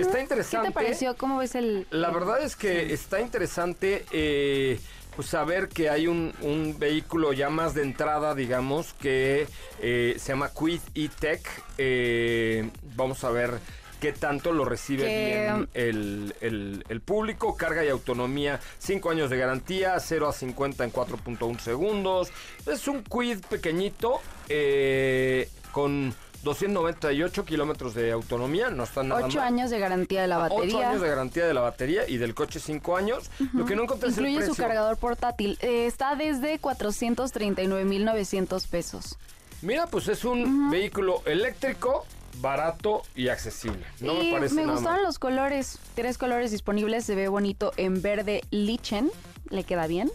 Está 0.00 0.14
¿Qué 0.16 0.20
interesante. 0.22 0.68
te 0.68 0.74
pareció? 0.74 1.16
¿Cómo 1.16 1.38
ves 1.38 1.54
el...? 1.54 1.86
La 1.90 2.10
verdad 2.10 2.42
es 2.42 2.56
que 2.56 2.92
está 2.92 3.20
interesante 3.20 4.04
eh, 4.10 4.80
pues 5.14 5.28
saber 5.28 5.68
que 5.68 5.90
hay 5.90 6.06
un, 6.08 6.32
un 6.40 6.78
vehículo 6.78 7.32
ya 7.34 7.50
más 7.50 7.74
de 7.74 7.82
entrada, 7.82 8.34
digamos, 8.34 8.94
que 8.94 9.46
eh, 9.80 10.16
se 10.18 10.28
llama 10.32 10.50
Quid 10.50 10.80
E-Tech. 10.94 11.46
Eh, 11.78 12.70
vamos 12.96 13.22
a 13.24 13.30
ver 13.30 13.58
qué 14.00 14.12
tanto 14.12 14.52
lo 14.52 14.64
recibe 14.64 15.04
Que- 15.04 15.42
bien 15.42 15.68
el, 15.74 16.34
el- 16.40 16.84
el 16.88 17.00
público. 17.02 17.56
Carga 17.56 17.84
y 17.84 17.88
autonomía, 17.90 18.60
5 18.78 19.10
años 19.10 19.30
de 19.30 19.36
garantía, 19.36 20.00
0 20.00 20.28
a 20.28 20.32
50 20.32 20.84
en 20.84 20.92
4.1 20.92 21.58
segundos. 21.60 22.30
Es 22.66 22.88
un 22.88 23.04
Quid 23.04 23.40
pequeñito 23.48 24.20
eh, 24.48 25.48
con 25.70 26.14
298 26.44 27.44
kilómetros 27.44 27.94
de 27.94 28.12
autonomía, 28.12 28.70
no 28.70 28.84
está 28.84 29.02
nada 29.02 29.26
Ocho 29.26 29.38
mal. 29.38 29.48
años 29.48 29.70
de 29.70 29.78
garantía 29.78 30.22
de 30.22 30.28
la 30.28 30.38
batería. 30.38 30.76
8 30.78 30.88
años 30.88 31.02
de 31.02 31.08
garantía 31.08 31.46
de 31.46 31.54
la 31.54 31.60
batería 31.60 32.08
y 32.08 32.16
del 32.18 32.34
coche 32.34 32.60
5 32.60 32.96
años. 32.96 33.30
Lo 33.52 33.64
que 33.66 33.74
no 33.76 33.82
encontré 33.82 34.08
es 34.10 34.18
el 34.18 34.26
Incluye 34.26 34.46
su 34.46 34.52
precio. 34.54 34.64
cargador 34.64 34.96
portátil. 34.96 35.58
Eh, 35.60 35.86
está 35.86 36.14
desde 36.14 36.60
439.900 36.60 38.66
pesos. 38.68 39.18
Mira, 39.62 39.86
pues 39.86 40.08
es 40.08 40.24
un 40.24 40.70
vehículo 40.70 41.22
eléctrico, 41.24 42.04
barato 42.40 43.02
y 43.14 43.28
accesible. 43.28 43.84
No 44.00 44.22
y 44.22 44.26
me 44.26 44.32
parece 44.32 44.56
nada 44.56 44.72
gustaron 44.72 44.96
mal. 44.98 45.04
los 45.04 45.18
colores. 45.18 45.78
Tres 45.94 46.18
colores 46.18 46.50
disponibles. 46.50 47.04
Se 47.04 47.14
ve 47.14 47.28
bonito 47.28 47.72
en 47.76 48.02
verde 48.02 48.42
lichen. 48.50 49.10
Le 49.48 49.64
queda 49.64 49.86
bien. 49.86 50.10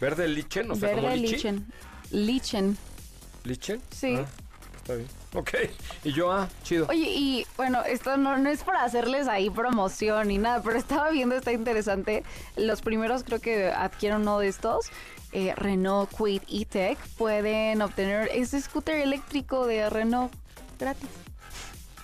Verde 0.00 0.28
lichen, 0.28 0.70
o 0.70 0.76
sea, 0.76 0.90
como 0.92 1.02
verde 1.02 1.16
lichi. 1.18 1.34
lichen. 1.34 1.66
Lichen. 2.10 2.78
¿Lichen? 3.44 3.82
Sí. 3.90 4.16
Ah, 4.18 4.24
está 4.76 4.94
bien. 4.94 5.08
Ok. 5.36 5.50
Y 6.02 6.12
yo, 6.12 6.32
ah, 6.32 6.48
chido. 6.62 6.86
Oye, 6.88 7.10
y 7.10 7.46
bueno, 7.58 7.82
esto 7.84 8.16
no, 8.16 8.38
no 8.38 8.48
es 8.48 8.64
para 8.64 8.82
hacerles 8.84 9.28
ahí 9.28 9.50
promoción 9.50 10.28
ni 10.28 10.38
nada, 10.38 10.62
pero 10.62 10.78
estaba 10.78 11.10
viendo, 11.10 11.36
está 11.36 11.52
interesante. 11.52 12.24
Los 12.56 12.80
primeros 12.80 13.22
creo 13.22 13.38
que 13.38 13.70
adquieren 13.70 14.22
uno 14.22 14.38
de 14.38 14.48
estos, 14.48 14.86
eh, 15.32 15.54
Renault 15.54 16.10
Quid 16.10 16.42
E-Tech, 16.48 16.98
pueden 17.18 17.82
obtener 17.82 18.30
ese 18.32 18.60
scooter 18.62 18.96
eléctrico 18.96 19.66
de 19.66 19.90
Renault 19.90 20.32
gratis. 20.78 21.25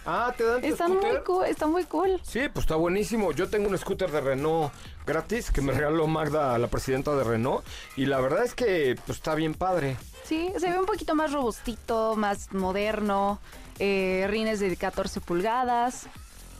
Ah, 0.04 0.34
te 0.36 0.42
dan 0.44 0.60
tu 0.60 0.66
Está 0.66 0.88
muy 0.88 0.96
scooter? 0.98 1.22
cool, 1.24 1.44
está 1.46 1.66
muy 1.66 1.84
cool. 1.84 2.20
Sí, 2.24 2.40
pues 2.52 2.64
está 2.64 2.74
buenísimo. 2.76 3.32
Yo 3.32 3.48
tengo 3.48 3.68
un 3.68 3.78
scooter 3.78 4.10
de 4.10 4.20
Renault 4.20 4.72
gratis 5.06 5.50
que 5.50 5.60
me 5.60 5.72
regaló 5.72 6.06
Magda, 6.08 6.58
la 6.58 6.66
presidenta 6.68 7.14
de 7.14 7.22
Renault. 7.24 7.64
Y 7.96 8.06
la 8.06 8.20
verdad 8.20 8.44
es 8.44 8.54
que 8.54 8.96
pues, 9.06 9.18
está 9.18 9.34
bien 9.36 9.54
padre. 9.54 9.96
Sí, 10.24 10.50
se 10.58 10.70
ve 10.70 10.78
un 10.78 10.86
poquito 10.86 11.14
más 11.14 11.32
robustito, 11.32 12.16
más 12.16 12.52
moderno, 12.52 13.38
eh, 13.78 14.26
rines 14.28 14.60
de 14.60 14.76
14 14.76 15.20
pulgadas, 15.20 16.06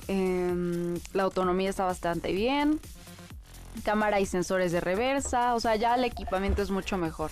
em, 0.09 0.99
la 1.13 1.23
autonomía 1.25 1.71
está 1.71 1.85
bastante 1.85 2.33
bien, 2.33 2.81
cámara 3.85 4.21
y 4.21 4.27
sensores 4.27 4.73
de 4.73 4.81
reversa, 4.81 5.55
o 5.55 5.61
sea, 5.61 5.77
ya 5.77 5.95
el 5.95 6.05
equipamiento 6.05 6.61
es 6.63 6.71
mucho 6.71 6.97
mejor. 6.99 7.31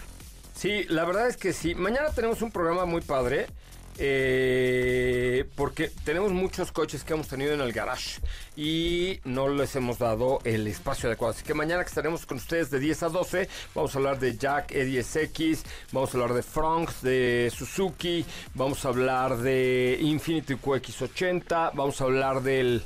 Sí, 0.54 0.84
la 0.88 1.04
verdad 1.04 1.28
es 1.28 1.36
que 1.36 1.52
sí. 1.52 1.74
Mañana 1.74 2.10
tenemos 2.14 2.42
un 2.42 2.50
programa 2.52 2.84
muy 2.84 3.00
padre. 3.00 3.46
eh, 4.02 5.44
porque 5.70 5.88
tenemos 6.04 6.32
muchos 6.32 6.72
coches 6.72 7.04
que 7.04 7.12
hemos 7.12 7.28
tenido 7.28 7.54
en 7.54 7.60
el 7.60 7.72
garage 7.72 8.20
y 8.56 9.20
no 9.22 9.48
les 9.48 9.76
hemos 9.76 10.00
dado 10.00 10.40
el 10.42 10.66
espacio 10.66 11.08
adecuado. 11.08 11.32
Así 11.32 11.44
que 11.44 11.54
mañana 11.54 11.84
que 11.84 11.90
estaremos 11.90 12.26
con 12.26 12.38
ustedes 12.38 12.72
de 12.72 12.80
10 12.80 13.04
a 13.04 13.08
12, 13.08 13.48
vamos 13.72 13.94
a 13.94 13.98
hablar 13.98 14.18
de 14.18 14.36
Jack 14.36 14.72
E10X, 14.72 15.62
vamos 15.92 16.12
a 16.12 16.18
hablar 16.18 16.34
de 16.34 16.42
Fronx, 16.42 17.02
de 17.02 17.52
Suzuki, 17.56 18.26
vamos 18.54 18.84
a 18.84 18.88
hablar 18.88 19.36
de 19.36 19.96
Infinity 20.00 20.54
QX80, 20.54 21.70
vamos 21.72 22.00
a 22.00 22.04
hablar 22.04 22.42
del 22.42 22.82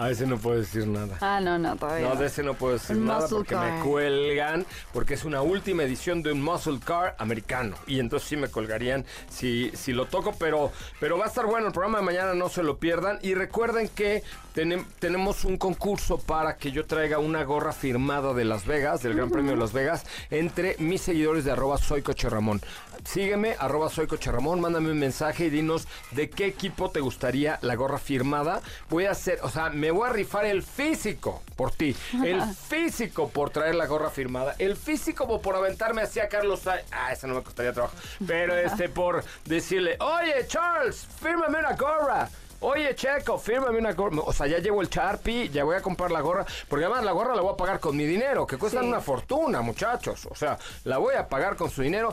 A 0.00 0.10
ese 0.10 0.26
no 0.26 0.38
puedo 0.38 0.58
decir 0.58 0.86
nada. 0.86 1.18
Ah, 1.20 1.40
no, 1.42 1.58
no, 1.58 1.76
todavía. 1.76 2.08
No, 2.08 2.16
de 2.16 2.26
ese 2.26 2.42
no 2.42 2.54
puedo 2.54 2.72
decir 2.72 2.96
Un 2.96 3.04
nada 3.06 3.28
porque 3.28 3.54
me 3.54 3.80
cuelgan, 3.84 4.64
porque 4.94 5.12
es 5.12 5.26
una 5.26 5.42
última 5.42 5.82
edición 5.82 6.22
de 6.22 6.32
un 6.32 6.42
muscle 6.42 6.80
car 6.82 7.14
americano. 7.18 7.76
Y 7.86 8.00
entonces 8.00 8.26
sí 8.26 8.36
me 8.38 8.48
colgarían 8.48 9.04
si, 9.28 9.70
si 9.74 9.92
lo 9.92 10.06
toco, 10.06 10.32
pero, 10.38 10.72
pero 11.00 11.18
va 11.18 11.26
a 11.26 11.28
estar 11.28 11.44
bueno 11.44 11.66
el 11.66 11.72
programa 11.74 11.98
de 11.98 12.04
mañana, 12.04 12.32
no 12.32 12.48
se 12.48 12.62
lo 12.62 12.78
pierdan. 12.78 13.18
Y 13.20 13.34
recuerden 13.34 13.88
que 13.88 14.22
tenem- 14.54 14.86
tenemos 15.00 15.44
un 15.44 15.58
concurso 15.58 16.16
para 16.16 16.56
que 16.56 16.72
yo 16.72 16.86
traiga 16.86 17.18
una 17.18 17.44
gorra 17.44 17.72
firmada 17.74 18.32
de 18.32 18.46
Las 18.46 18.64
Vegas, 18.64 19.02
del 19.02 19.12
Gran 19.14 19.28
Premio 19.30 19.50
de 19.52 19.58
Las 19.58 19.74
Vegas, 19.74 20.06
entre 20.30 20.76
mis 20.78 21.02
seguidores 21.02 21.44
de 21.44 21.50
arroba 21.52 21.76
soy 21.76 22.00
Coche 22.00 22.30
Ramón. 22.30 22.62
Sígueme, 23.04 23.56
arroba 23.58 23.88
soy 23.88 24.06
Ramón, 24.06 24.60
mándame 24.60 24.90
un 24.90 24.98
mensaje 24.98 25.46
y 25.46 25.50
dinos 25.50 25.88
de 26.12 26.30
qué 26.30 26.46
equipo 26.46 26.90
te 26.90 27.00
gustaría 27.00 27.58
la 27.62 27.74
gorra 27.74 27.98
firmada. 27.98 28.60
Voy 28.88 29.06
a 29.06 29.12
hacer, 29.12 29.40
o 29.42 29.50
sea, 29.50 29.70
me 29.70 29.90
voy 29.90 30.08
a 30.08 30.12
rifar 30.12 30.44
el 30.44 30.62
físico 30.62 31.42
por 31.56 31.72
ti, 31.72 31.96
el 32.24 32.42
físico 32.68 33.28
por 33.28 33.50
traer 33.50 33.74
la 33.74 33.86
gorra 33.86 34.10
firmada, 34.10 34.54
el 34.58 34.76
físico 34.76 35.40
por, 35.40 35.56
aventarme 35.56 36.02
así 36.02 36.20
a 36.20 36.28
Carlos 36.28 36.60
Sainz. 36.60 36.86
Ah, 36.92 37.12
eso 37.12 37.26
no 37.26 37.34
me 37.34 37.42
costaría 37.42 37.72
trabajo. 37.72 37.94
Pero 38.26 38.56
este, 38.56 38.88
por 39.00 39.24
decirle, 39.44 39.96
oye, 40.00 40.46
Charles, 40.46 41.06
fírmame 41.20 41.58
una 41.58 41.74
gorra. 41.74 42.28
Oye, 42.62 42.94
Checo, 42.94 43.38
fírmame 43.38 43.78
una 43.78 43.92
gorra. 43.94 44.18
O 44.22 44.34
sea, 44.34 44.46
ya 44.46 44.58
llevo 44.58 44.82
el 44.82 44.88
Sharpie, 44.90 45.48
ya 45.48 45.64
voy 45.64 45.76
a 45.76 45.80
comprar 45.80 46.10
la 46.10 46.20
gorra. 46.20 46.44
Porque 46.68 46.84
además 46.84 47.04
la 47.04 47.12
gorra 47.12 47.34
la 47.34 47.40
voy 47.40 47.54
a 47.54 47.56
pagar 47.56 47.80
con 47.80 47.96
mi 47.96 48.04
dinero, 48.04 48.46
que 48.46 48.58
cuesta 48.58 48.80
Sí. 48.80 48.86
una 48.86 49.00
fortuna, 49.00 49.62
muchachos. 49.62 50.26
O 50.30 50.34
sea, 50.34 50.58
la 50.84 50.98
voy 50.98 51.14
a 51.14 51.26
pagar 51.26 51.56
con 51.56 51.70
su 51.70 51.80
dinero. 51.80 52.12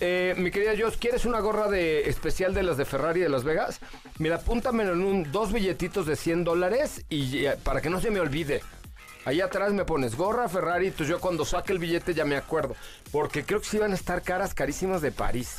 Eh, 0.00 0.34
mi 0.36 0.50
querida 0.50 0.72
Jos, 0.78 0.96
¿quieres 0.98 1.24
una 1.24 1.40
gorra 1.40 1.68
de 1.68 2.08
especial 2.10 2.52
de 2.52 2.62
las 2.62 2.76
de 2.76 2.84
Ferrari 2.84 3.20
de 3.20 3.28
Las 3.30 3.44
Vegas? 3.44 3.80
Mira, 4.18 4.36
apúntamelo 4.36 4.92
en 4.92 5.02
un, 5.02 5.32
dos 5.32 5.52
billetitos 5.52 6.06
de 6.06 6.16
100 6.16 6.44
dólares 6.44 7.04
y 7.08 7.40
ya- 7.42 7.56
para 7.56 7.80
que 7.80 7.88
no 7.88 8.00
se 8.00 8.10
me 8.10 8.20
olvide. 8.20 8.62
Ahí 9.24 9.40
atrás 9.40 9.72
me 9.72 9.84
pones 9.84 10.14
gorra 10.14 10.48
Ferrari, 10.48 10.86
entonces 10.88 11.08
yo 11.08 11.18
cuando 11.20 11.44
saque 11.44 11.72
el 11.72 11.78
billete 11.78 12.14
ya 12.14 12.24
me 12.24 12.36
acuerdo. 12.36 12.76
Porque 13.10 13.44
creo 13.44 13.60
que 13.60 13.66
sí 13.66 13.78
van 13.78 13.92
a 13.92 13.96
estar 13.96 14.22
caras 14.22 14.54
carísimas 14.54 15.00
de 15.00 15.12
París. 15.12 15.56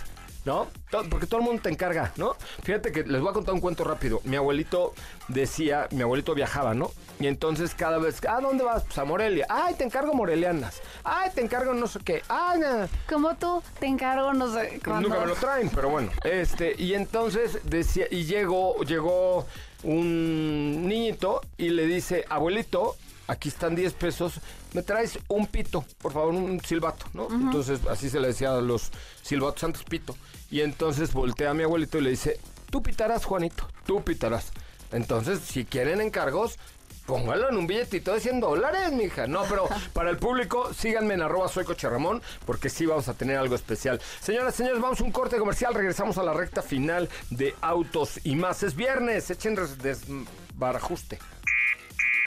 ¿No? 0.48 0.66
Porque 1.10 1.28
todo 1.28 1.42
el 1.42 1.46
mundo 1.46 1.62
te 1.62 1.70
encarga, 1.70 2.14
¿no? 2.16 2.38
Fíjate 2.64 2.94
que 2.94 3.04
les 3.04 3.20
voy 3.20 3.32
a 3.32 3.34
contar 3.34 3.54
un 3.54 3.60
cuento 3.60 3.84
rápido. 3.84 4.22
Mi 4.24 4.38
abuelito 4.38 4.94
decía, 5.28 5.90
mi 5.92 6.04
abuelito 6.04 6.34
viajaba, 6.34 6.74
¿no? 6.74 6.90
Y 7.20 7.28
entonces 7.28 7.76
cada 7.76 7.98
vez, 7.98 8.24
¿a 8.26 8.40
dónde 8.40 8.64
vas? 8.64 8.86
Pues 8.86 8.98
a 8.98 9.04
Morelia. 9.04 9.46
Ay, 9.50 9.76
te 9.76 9.84
encargo 9.84 10.14
morelianas. 10.14 10.82
Ay, 11.04 11.32
te 11.36 11.42
encargo 11.42 11.74
no 11.74 11.86
sé 11.86 12.00
qué. 12.00 12.24
Ay, 12.30 12.60
nada. 12.60 12.88
Como 13.10 13.36
tú, 13.36 13.62
te 13.78 13.88
encargo, 13.88 14.34
no 14.34 14.54
sé 14.54 14.80
cuándo. 14.82 15.10
Nunca 15.10 15.20
me 15.20 15.28
lo 15.28 15.36
traen, 15.36 15.70
pero 15.70 15.90
bueno. 15.90 16.12
Este, 16.24 16.82
y 16.82 16.94
entonces 16.94 17.60
decía, 17.66 18.06
y 18.10 18.24
llegó, 18.24 18.82
llegó 18.84 19.46
un 19.84 20.88
niñito 20.88 21.42
y 21.58 21.72
le 21.72 21.88
dice, 21.88 22.24
abuelito, 22.30 22.96
aquí 23.28 23.50
están 23.50 23.76
10 23.76 23.92
pesos, 23.96 24.40
me 24.74 24.82
traes 24.82 25.20
un 25.28 25.48
pito, 25.48 25.84
por 25.98 26.14
favor, 26.14 26.34
un 26.34 26.62
silbato, 26.62 27.06
¿no? 27.14 27.28
Entonces, 27.30 27.82
así 27.90 28.10
se 28.10 28.22
le 28.22 28.28
decía 28.28 28.56
a 28.56 28.62
los 28.62 28.92
silbatos 29.22 29.66
antes 29.66 29.84
pito. 29.84 30.16
Y 30.50 30.62
entonces 30.62 31.14
voltea 31.14 31.52
a 31.52 31.54
mi 31.54 31.64
abuelito 31.64 31.98
y 31.98 32.02
le 32.02 32.10
dice, 32.12 32.40
tú 32.70 32.82
pitarás, 32.82 33.26
Juanito, 33.26 33.68
tú 33.86 34.04
pitarás. 34.04 34.52
Entonces, 34.92 35.40
si 35.40 35.66
quieren 35.66 36.00
encargos, 36.02 36.58
Póngalo 37.08 37.50
en 37.50 37.56
un 37.56 37.66
billetito 37.66 38.14
de 38.14 38.20
100 38.20 38.42
dólares, 38.42 38.92
mija. 38.92 39.28
No, 39.28 39.44
pero 39.50 39.70
para 39.94 40.10
el 40.10 40.18
público, 40.18 40.74
síganme 40.74 41.14
en 41.14 41.22
arroba 41.22 41.48
soy 41.48 41.64
Ramón, 41.64 42.22
porque 42.46 42.70
sí 42.70 42.86
vamos 42.86 43.08
a 43.08 43.14
tener 43.14 43.38
algo 43.38 43.56
especial. 43.56 44.02
Señoras, 44.20 44.56
señores, 44.56 44.82
vamos 44.82 45.00
a 45.00 45.06
un 45.06 45.14
corte 45.14 45.38
comercial. 45.38 45.74
Regresamos 45.74 46.18
a 46.18 46.24
la 46.24 46.34
recta 46.34 46.62
final 46.62 47.08
de 47.30 47.56
Autos 47.62 48.20
y 48.26 48.36
más. 48.36 48.62
Es 48.62 48.76
viernes, 48.76 49.30
echen 49.30 49.56
desbarajuste. 49.56 51.18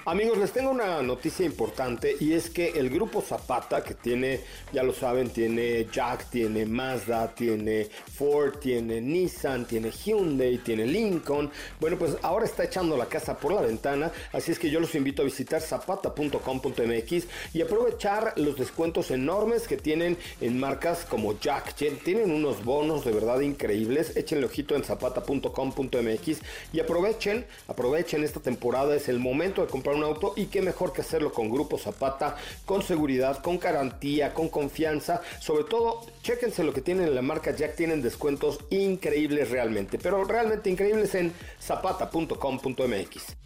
Amigos, 0.06 0.38
les 0.38 0.50
tengo 0.50 0.70
una 0.70 1.02
noticia 1.02 1.44
importante 1.44 2.16
y 2.18 2.32
es 2.32 2.48
que 2.48 2.70
el 2.70 2.88
grupo 2.88 3.20
Zapata, 3.20 3.84
que 3.84 3.92
tiene, 3.92 4.40
ya 4.72 4.82
lo 4.82 4.94
saben, 4.94 5.28
tiene 5.28 5.86
Jack, 5.92 6.30
tiene 6.30 6.64
Mazda, 6.64 7.34
tiene 7.34 7.86
Ford, 8.14 8.60
tiene 8.60 9.02
Nissan, 9.02 9.66
tiene 9.66 9.90
Hyundai, 9.90 10.56
tiene 10.56 10.86
Lincoln, 10.86 11.50
bueno, 11.80 11.98
pues 11.98 12.16
ahora 12.22 12.46
está 12.46 12.64
echando 12.64 12.96
la 12.96 13.06
casa 13.06 13.36
por 13.36 13.52
la 13.52 13.60
ventana, 13.60 14.10
así 14.32 14.52
es 14.52 14.58
que 14.58 14.70
yo 14.70 14.80
los 14.80 14.94
invito 14.94 15.20
a 15.20 15.26
visitar 15.26 15.60
zapata.com.mx 15.60 17.26
y 17.52 17.60
aprovechar 17.60 18.32
los 18.36 18.56
descuentos 18.56 19.10
enormes 19.10 19.68
que 19.68 19.76
tienen 19.76 20.16
en 20.40 20.58
marcas 20.58 21.04
como 21.04 21.38
Jack. 21.38 21.74
Tienen 21.74 22.30
unos 22.30 22.64
bonos 22.64 23.04
de 23.04 23.12
verdad 23.12 23.40
increíbles, 23.40 24.16
échenle 24.16 24.46
ojito 24.46 24.74
en 24.76 24.82
zapata.com.mx 24.82 26.38
y 26.72 26.80
aprovechen, 26.80 27.44
aprovechen 27.68 28.24
esta 28.24 28.40
temporada, 28.40 28.96
es 28.96 29.10
el 29.10 29.18
momento 29.18 29.60
de 29.60 29.68
comprar 29.68 29.90
un 30.00 30.06
auto 30.06 30.32
y 30.36 30.46
qué 30.46 30.62
mejor 30.62 30.92
que 30.92 31.02
hacerlo 31.02 31.32
con 31.32 31.50
Grupo 31.50 31.78
Zapata, 31.78 32.36
con 32.64 32.82
seguridad, 32.82 33.42
con 33.42 33.58
garantía, 33.58 34.34
con 34.34 34.48
confianza, 34.48 35.20
sobre 35.40 35.64
todo, 35.64 36.06
chéquense 36.22 36.64
lo 36.64 36.72
que 36.72 36.80
tienen 36.80 37.08
en 37.08 37.14
la 37.14 37.22
marca 37.22 37.54
Jack, 37.54 37.76
tienen 37.76 38.02
descuentos 38.02 38.58
increíbles 38.70 39.50
realmente, 39.50 39.98
pero 39.98 40.24
realmente 40.24 40.70
increíbles 40.70 41.14
en 41.14 41.32
zapata.com.mx. 41.60 43.36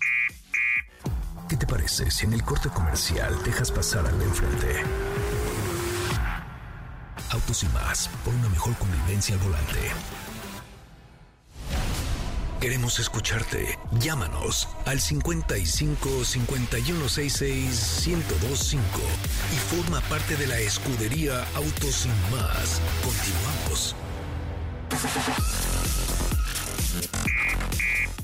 ¿Qué 1.48 1.56
te 1.56 1.66
parece 1.66 2.10
si 2.10 2.26
en 2.26 2.32
el 2.32 2.42
corte 2.42 2.68
comercial 2.70 3.36
dejas 3.44 3.70
pasar 3.70 4.06
al 4.06 4.18
de 4.18 4.24
enfrente? 4.24 4.66
Autos 7.30 7.62
y 7.64 7.68
más, 7.68 8.08
por 8.24 8.32
una 8.32 8.48
mejor 8.48 8.74
convivencia 8.76 9.34
al 9.34 9.40
volante. 9.40 9.80
Queremos 12.60 12.98
escucharte. 12.98 13.78
Llámanos 13.92 14.68
al 14.86 15.00
55 15.00 16.24
5166 16.24 18.06
1025 18.06 18.80
y 19.52 19.56
forma 19.74 20.00
parte 20.08 20.36
de 20.36 20.46
la 20.46 20.58
escudería 20.58 21.44
Autos 21.54 22.06
y 22.06 22.34
más. 22.34 22.80
Continuamos. 23.02 23.94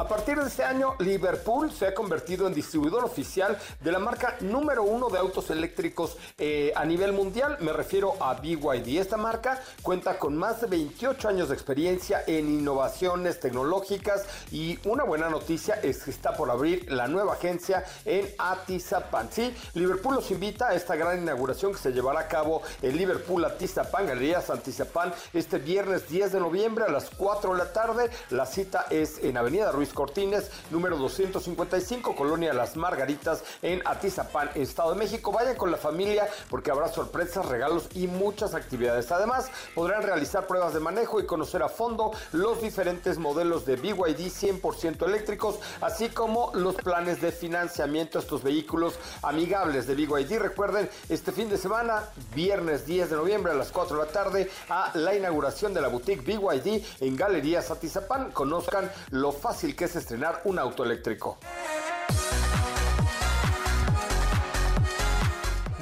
A 0.00 0.08
partir 0.08 0.40
de 0.40 0.48
este 0.48 0.64
año, 0.64 0.94
Liverpool 0.98 1.70
se 1.70 1.86
ha 1.86 1.92
convertido 1.92 2.46
en 2.46 2.54
distribuidor 2.54 3.04
oficial 3.04 3.58
de 3.82 3.92
la 3.92 3.98
marca 3.98 4.38
número 4.40 4.82
uno 4.82 5.10
de 5.10 5.18
autos 5.18 5.50
eléctricos 5.50 6.16
eh, 6.38 6.72
a 6.74 6.86
nivel 6.86 7.12
mundial. 7.12 7.58
Me 7.60 7.70
refiero 7.70 8.14
a 8.18 8.32
BYD. 8.32 8.98
Esta 8.98 9.18
marca 9.18 9.62
cuenta 9.82 10.18
con 10.18 10.38
más 10.38 10.62
de 10.62 10.68
28 10.68 11.28
años 11.28 11.50
de 11.50 11.54
experiencia 11.54 12.24
en 12.26 12.48
innovaciones 12.48 13.40
tecnológicas 13.40 14.24
y 14.50 14.78
una 14.88 15.04
buena 15.04 15.28
noticia 15.28 15.74
es 15.74 16.02
que 16.02 16.12
está 16.12 16.34
por 16.34 16.50
abrir 16.50 16.90
la 16.90 17.06
nueva 17.06 17.34
agencia 17.34 17.84
en 18.06 18.26
Atizapán. 18.38 19.28
Sí, 19.30 19.54
Liverpool 19.74 20.14
los 20.14 20.30
invita 20.30 20.68
a 20.68 20.74
esta 20.74 20.96
gran 20.96 21.20
inauguración 21.20 21.72
que 21.72 21.78
se 21.78 21.92
llevará 21.92 22.20
a 22.20 22.28
cabo 22.28 22.62
en 22.80 22.96
Liverpool 22.96 23.44
Atizapán, 23.44 24.06
Galerías 24.06 24.48
Antizapán, 24.48 25.12
este 25.34 25.58
viernes 25.58 26.08
10 26.08 26.32
de 26.32 26.40
noviembre 26.40 26.86
a 26.86 26.90
las 26.90 27.10
4 27.10 27.52
de 27.52 27.58
la 27.58 27.70
tarde. 27.74 28.08
La 28.30 28.46
cita 28.46 28.86
es 28.88 29.18
en 29.22 29.36
Avenida 29.36 29.70
Ruiz 29.70 29.89
Cortines, 29.92 30.50
número 30.70 30.96
255, 30.96 32.14
Colonia 32.14 32.52
Las 32.52 32.76
Margaritas, 32.76 33.42
en 33.62 33.82
Atizapán, 33.86 34.50
Estado 34.54 34.92
de 34.92 34.98
México. 34.98 35.32
Vayan 35.32 35.56
con 35.56 35.70
la 35.70 35.76
familia 35.76 36.28
porque 36.48 36.70
habrá 36.70 36.88
sorpresas, 36.88 37.46
regalos 37.46 37.88
y 37.94 38.06
muchas 38.06 38.54
actividades. 38.54 39.10
Además, 39.12 39.50
podrán 39.74 40.02
realizar 40.02 40.46
pruebas 40.46 40.74
de 40.74 40.80
manejo 40.80 41.20
y 41.20 41.26
conocer 41.26 41.62
a 41.62 41.68
fondo 41.68 42.12
los 42.32 42.60
diferentes 42.62 43.18
modelos 43.18 43.66
de 43.66 43.76
BYD 43.76 44.30
100% 44.30 45.06
eléctricos, 45.06 45.58
así 45.80 46.08
como 46.08 46.50
los 46.54 46.76
planes 46.76 47.20
de 47.20 47.32
financiamiento 47.32 48.18
a 48.18 48.22
estos 48.22 48.42
vehículos 48.42 48.94
amigables 49.22 49.86
de 49.86 49.94
BYD. 49.94 50.38
Recuerden, 50.38 50.88
este 51.08 51.32
fin 51.32 51.48
de 51.48 51.58
semana, 51.58 52.04
viernes 52.34 52.86
10 52.86 53.10
de 53.10 53.16
noviembre 53.16 53.52
a 53.52 53.56
las 53.56 53.70
4 53.70 53.96
de 53.96 54.04
la 54.04 54.12
tarde, 54.12 54.50
a 54.68 54.92
la 54.94 55.14
inauguración 55.14 55.74
de 55.74 55.80
la 55.80 55.88
boutique 55.88 56.22
BYD 56.24 56.82
en 57.00 57.16
Galerías 57.16 57.70
Atizapán. 57.70 58.30
Conozcan 58.32 58.90
lo 59.10 59.32
fácil 59.32 59.76
que 59.76 59.79
es 59.84 59.96
estrenar 59.96 60.42
un 60.44 60.58
auto 60.58 60.84
eléctrico. 60.84 61.38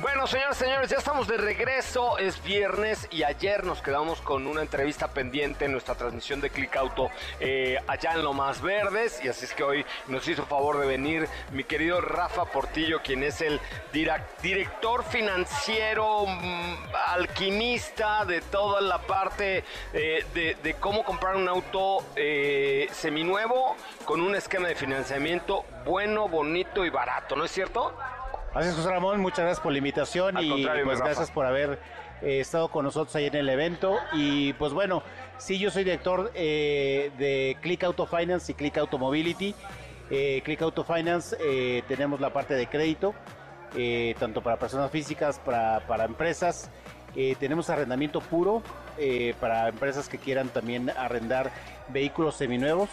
Bueno, 0.01 0.29
señores, 0.29 0.57
señores, 0.57 0.91
ya 0.91 0.99
estamos 0.99 1.27
de 1.27 1.37
regreso. 1.37 2.19
Es 2.19 2.41
viernes 2.45 3.09
y 3.11 3.25
ayer 3.25 3.65
nos 3.65 3.83
quedamos 3.83 4.21
con 4.21 4.47
una 4.47 4.63
entrevista 4.63 5.09
pendiente 5.09 5.65
en 5.65 5.73
nuestra 5.73 5.97
transmisión 5.97 6.41
de 6.41 6.51
Click 6.51 6.77
Auto 6.77 7.11
eh, 7.41 7.79
allá 7.89 8.13
en 8.13 8.23
Lomas 8.23 8.63
Verdes. 8.63 9.19
Y 9.25 9.29
así 9.29 9.47
es 9.47 9.55
que 9.55 9.65
hoy 9.65 9.85
nos 10.07 10.29
hizo 10.29 10.47
favor 10.47 10.79
de 10.79 10.87
venir 10.87 11.29
mi 11.51 11.65
querido 11.65 12.01
Rafa 12.01 12.45
Portillo, 12.45 13.01
quien 13.03 13.25
es 13.25 13.41
el 13.41 13.61
director 13.93 15.03
financiero, 15.03 16.27
mm, 16.27 16.75
alquimista 17.09 18.25
de 18.25 18.41
toda 18.41 18.81
la 18.81 18.99
parte 18.99 19.65
eh, 19.93 20.25
de, 20.33 20.57
de 20.63 20.75
cómo 20.75 21.03
comprar 21.03 21.35
un 21.35 21.49
auto 21.49 22.05
eh, 22.15 22.87
seminuevo 22.93 23.75
con 24.05 24.21
un 24.21 24.37
esquema 24.37 24.69
de 24.69 24.77
financiamiento 24.77 25.65
bueno, 25.85 26.29
bonito 26.29 26.85
y 26.85 26.91
barato, 26.91 27.35
¿no 27.35 27.45
es 27.45 27.51
cierto? 27.51 27.97
Gracias, 28.53 28.77
José 28.77 28.91
Ramón. 28.91 29.21
Muchas 29.21 29.41
gracias 29.41 29.61
por 29.61 29.73
la 29.73 29.79
invitación 29.79 30.37
Al 30.37 30.45
y 30.45 30.67
pues 30.85 31.01
gracias 31.01 31.31
por 31.31 31.47
haber 31.47 31.79
eh, 32.23 32.41
estado 32.41 32.69
con 32.69 32.85
nosotros 32.85 33.15
ahí 33.17 33.27
en 33.27 33.37
el 33.37 33.49
evento. 33.49 33.97
Y 34.13 34.53
pues 34.55 34.73
bueno, 34.73 35.03
sí, 35.37 35.59
yo 35.59 35.71
soy 35.71 35.85
director 35.85 36.33
eh, 36.35 37.13
de 37.19 37.57
Click 37.61 37.85
Auto 37.85 38.07
Finance 38.07 38.53
y 38.53 38.55
Click 38.55 38.79
Auto 38.79 38.99
Mobility. 38.99 39.55
Eh, 40.11 40.41
Click 40.45 40.63
Auto 40.63 40.83
Finance 40.83 41.37
eh, 41.41 41.83
tenemos 41.87 42.21
la 42.21 42.33
parte 42.33 42.55
de 42.55 42.67
crédito, 42.67 43.15
tanto 44.19 44.43
para 44.43 44.59
personas 44.59 44.91
físicas, 44.91 45.39
para, 45.39 45.87
para 45.87 46.05
empresas. 46.05 46.71
Tenemos 47.41 47.69
arrendamiento 47.69 48.21
puro 48.21 48.63
para 49.41 49.69
empresas 49.69 50.09
que 50.09 50.19
quieran 50.19 50.49
también 50.49 50.91
arrendar 50.91 51.51
vehículos 51.89 52.37
seminuevos. 52.37 52.89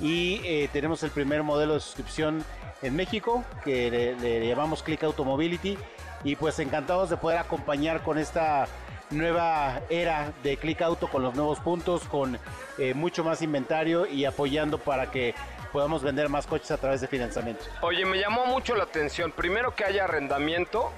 Y 0.00 0.66
tenemos 0.68 1.02
el 1.04 1.10
primer 1.10 1.42
modelo 1.42 1.74
de 1.74 1.80
suscripción 1.80 2.44
en 2.84 2.94
México 2.94 3.42
que 3.64 3.90
le, 3.90 4.14
le 4.16 4.46
llamamos 4.46 4.82
Click 4.82 5.02
Auto 5.02 5.24
Mobility. 5.24 5.76
Y 6.22 6.36
pues 6.36 6.58
encantados 6.58 7.10
de 7.10 7.18
poder 7.18 7.38
acompañar 7.38 8.02
con 8.02 8.18
esta 8.18 8.66
nueva 9.10 9.80
era 9.90 10.32
de 10.42 10.56
Click 10.56 10.80
Auto 10.82 11.08
con 11.08 11.22
los 11.22 11.34
nuevos 11.34 11.60
puntos, 11.60 12.04
con 12.04 12.38
eh, 12.78 12.94
mucho 12.94 13.22
más 13.24 13.42
inventario 13.42 14.06
y 14.06 14.24
apoyando 14.24 14.78
para 14.78 15.10
que 15.10 15.34
podamos 15.70 16.02
vender 16.02 16.28
más 16.28 16.46
coches 16.46 16.70
a 16.70 16.78
través 16.78 17.00
de 17.00 17.08
financiamiento. 17.08 17.64
Oye, 17.82 18.06
me 18.06 18.18
llamó 18.18 18.46
mucho 18.46 18.74
la 18.74 18.84
atención. 18.84 19.32
Primero 19.32 19.74
que 19.74 19.84
haya 19.84 20.04
arrendamiento 20.04 20.92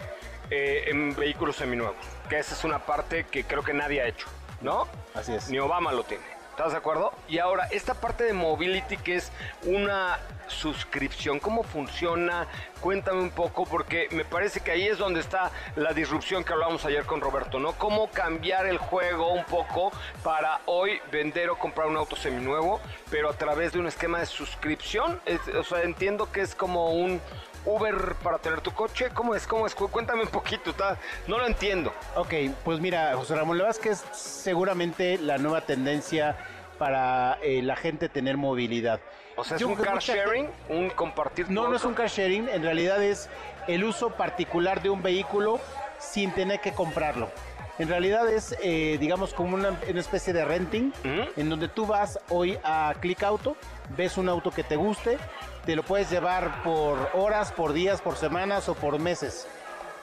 eh, 0.51 0.85
en 0.89 1.17
vehículos 1.17 1.57
seminuevos, 1.57 1.97
que 2.29 2.39
esa 2.39 2.55
es 2.55 2.63
una 2.63 2.79
parte 2.79 3.25
que 3.25 3.43
creo 3.45 3.65
que 3.65 3.75
nadie 3.75 4.03
ha 4.03 4.07
hecho, 4.07 4.29
¿no? 4.61 4.87
Así 5.15 5.33
es. 5.33 5.51
Ni 5.51 5.59
Obama 5.59 5.93
lo 5.93 6.05
tiene. 6.05 6.36
¿Estás 6.57 6.73
de 6.73 6.79
acuerdo? 6.79 7.13
Y 7.29 7.39
ahora, 7.39 7.69
esta 7.71 7.93
parte 7.93 8.25
de 8.25 8.33
mobility 8.33 8.97
que 8.97 9.17
es 9.17 9.31
una 9.65 10.19
suscripción, 10.47 11.39
¿cómo 11.39 11.63
funciona? 11.63 12.47
Cuéntame 12.81 13.21
un 13.21 13.29
poco 13.29 13.67
porque 13.67 14.09
me 14.13 14.25
parece 14.25 14.61
que 14.61 14.71
ahí 14.71 14.87
es 14.87 14.97
donde 14.97 15.21
está 15.21 15.51
la 15.75 15.93
disrupción 15.93 16.45
que 16.45 16.55
hablábamos 16.55 16.87
ayer 16.87 17.05
con 17.05 17.21
Roberto, 17.21 17.59
¿no? 17.59 17.73
Cómo 17.73 18.11
cambiar 18.11 18.65
el 18.65 18.79
juego 18.79 19.35
un 19.35 19.45
poco 19.45 19.93
para 20.23 20.63
hoy 20.65 20.99
vender 21.13 21.51
o 21.51 21.59
comprar 21.59 21.89
un 21.89 21.99
auto 21.99 22.17
seminuevo, 22.17 22.81
pero 23.11 23.29
a 23.29 23.35
través 23.35 23.75
de 23.75 23.79
un 23.81 23.87
esquema 23.87 24.21
de 24.21 24.25
suscripción. 24.25 25.21
O 25.59 25.63
sea, 25.63 25.83
entiendo 25.83 26.33
que 26.33 26.41
es 26.41 26.55
como 26.55 26.89
un 26.95 27.21
Uber 27.67 28.15
para 28.23 28.39
tener 28.39 28.61
tu 28.61 28.73
coche. 28.73 29.11
¿Cómo 29.13 29.35
es? 29.35 29.47
¿Cómo 29.47 29.67
es? 29.67 29.75
Cu- 29.75 29.89
Cuéntame 29.89 30.23
un 30.23 30.29
poquito, 30.29 30.71
está- 30.71 30.97
no 31.27 31.39
lo 31.39 31.47
entiendo. 31.47 31.93
Ok, 32.15 32.33
pues 32.65 32.81
mira, 32.81 33.15
José 33.17 33.35
Ramón, 33.35 33.59
la 33.59 33.65
verdad 33.65 33.79
es 33.79 33.83
que 33.83 33.91
es 33.91 34.05
seguramente 34.19 35.19
la 35.19 35.39
nueva 35.39 35.61
tendencia 35.63 36.37
para 36.79 37.39
eh, 37.43 37.63
la 37.63 37.77
gente 37.77 38.09
tener 38.09 38.37
movilidad. 38.37 39.01
O 39.37 39.45
sea, 39.45 39.57
es 39.57 39.61
Yo 39.61 39.69
un 39.69 39.75
car 39.77 39.99
sharing, 39.99 40.49
un 40.69 40.89
compartir. 40.91 41.51
No, 41.51 41.69
no 41.69 41.77
es 41.77 41.85
un 41.85 41.95
car 41.95 42.09
sharing, 42.09 42.49
en 42.49 42.63
realidad 42.63 43.03
es 43.03 43.29
el 43.67 43.85
uso 43.85 44.11
particular 44.11 44.81
de 44.81 44.91
un 44.91 45.03
vehículo 45.03 45.61
sin 45.99 46.31
tener 46.33 46.61
que 46.61 46.73
comprarlo. 46.73 47.29
En 47.79 47.89
realidad 47.89 48.29
es, 48.29 48.57
eh, 48.63 48.97
digamos, 48.99 49.35
como 49.35 49.55
una, 49.55 49.79
una 49.89 50.01
especie 50.01 50.33
de 50.33 50.45
renting, 50.45 50.93
en 51.37 51.49
donde 51.49 51.69
tú 51.69 51.87
vas 51.87 52.19
hoy 52.31 52.59
a 52.65 52.95
Click 53.01 53.23
Auto, 53.23 53.57
ves 53.97 54.17
un 54.17 54.29
auto 54.29 54.51
que 54.51 54.65
te 54.65 54.77
guste, 54.77 55.19
te 55.67 55.77
lo 55.77 55.83
puedes 55.83 56.11
llevar 56.11 56.63
por 56.63 57.11
horas, 57.13 57.53
por 57.53 57.73
días, 57.73 58.01
por 58.01 58.17
semanas 58.17 58.69
o 58.69 58.75
por 58.75 58.99
meses. 58.99 59.47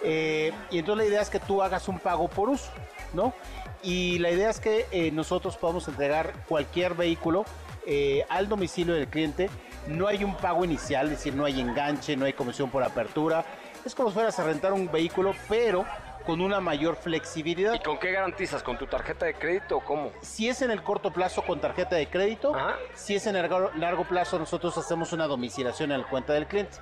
Eh, 0.03 0.51
y 0.69 0.79
entonces 0.79 1.05
la 1.05 1.09
idea 1.09 1.21
es 1.21 1.29
que 1.29 1.39
tú 1.39 1.63
hagas 1.63 1.87
un 1.87 1.97
pago 1.97 2.27
por 2.27 2.49
uso, 2.49 2.69
¿no? 3.13 3.33
Y 3.81 4.19
la 4.19 4.29
idea 4.29 4.49
es 4.49 4.59
que 4.59 4.85
eh, 4.91 5.11
nosotros 5.11 5.57
podamos 5.57 5.87
entregar 5.87 6.33
cualquier 6.47 6.93
vehículo 6.93 7.45
eh, 7.87 8.25
al 8.29 8.47
domicilio 8.47 8.93
del 8.93 9.07
cliente. 9.07 9.49
No 9.87 10.07
hay 10.07 10.23
un 10.23 10.35
pago 10.35 10.63
inicial, 10.63 11.07
es 11.07 11.11
decir, 11.11 11.33
no 11.33 11.45
hay 11.45 11.59
enganche, 11.59 12.15
no 12.15 12.25
hay 12.25 12.33
comisión 12.33 12.69
por 12.69 12.83
apertura. 12.83 13.45
Es 13.85 13.95
como 13.95 14.09
si 14.09 14.15
fueras 14.15 14.37
a 14.39 14.43
rentar 14.43 14.71
un 14.73 14.89
vehículo, 14.91 15.33
pero 15.49 15.85
con 16.25 16.41
una 16.41 16.59
mayor 16.59 16.95
flexibilidad. 16.95 17.73
¿Y 17.73 17.79
con 17.79 17.99
qué 17.99 18.11
garantizas? 18.11 18.63
¿Con 18.63 18.77
tu 18.77 18.87
tarjeta 18.87 19.25
de 19.25 19.33
crédito 19.33 19.77
o 19.77 19.81
cómo? 19.81 20.11
Si 20.21 20.47
es 20.47 20.61
en 20.61 20.71
el 20.71 20.81
corto 20.83 21.11
plazo 21.11 21.43
con 21.43 21.59
tarjeta 21.59 21.95
de 21.95 22.07
crédito, 22.07 22.55
Ajá. 22.55 22.75
si 22.93 23.15
es 23.15 23.27
en 23.27 23.35
el 23.35 23.49
largo, 23.77 24.03
plazo 24.05 24.39
nosotros 24.39 24.77
hacemos 24.77 25.13
una 25.13 25.27
domiciliación 25.27 25.91
en 25.91 26.01
la 26.01 26.07
cuenta 26.07 26.33
del 26.33 26.47
cliente. 26.47 26.77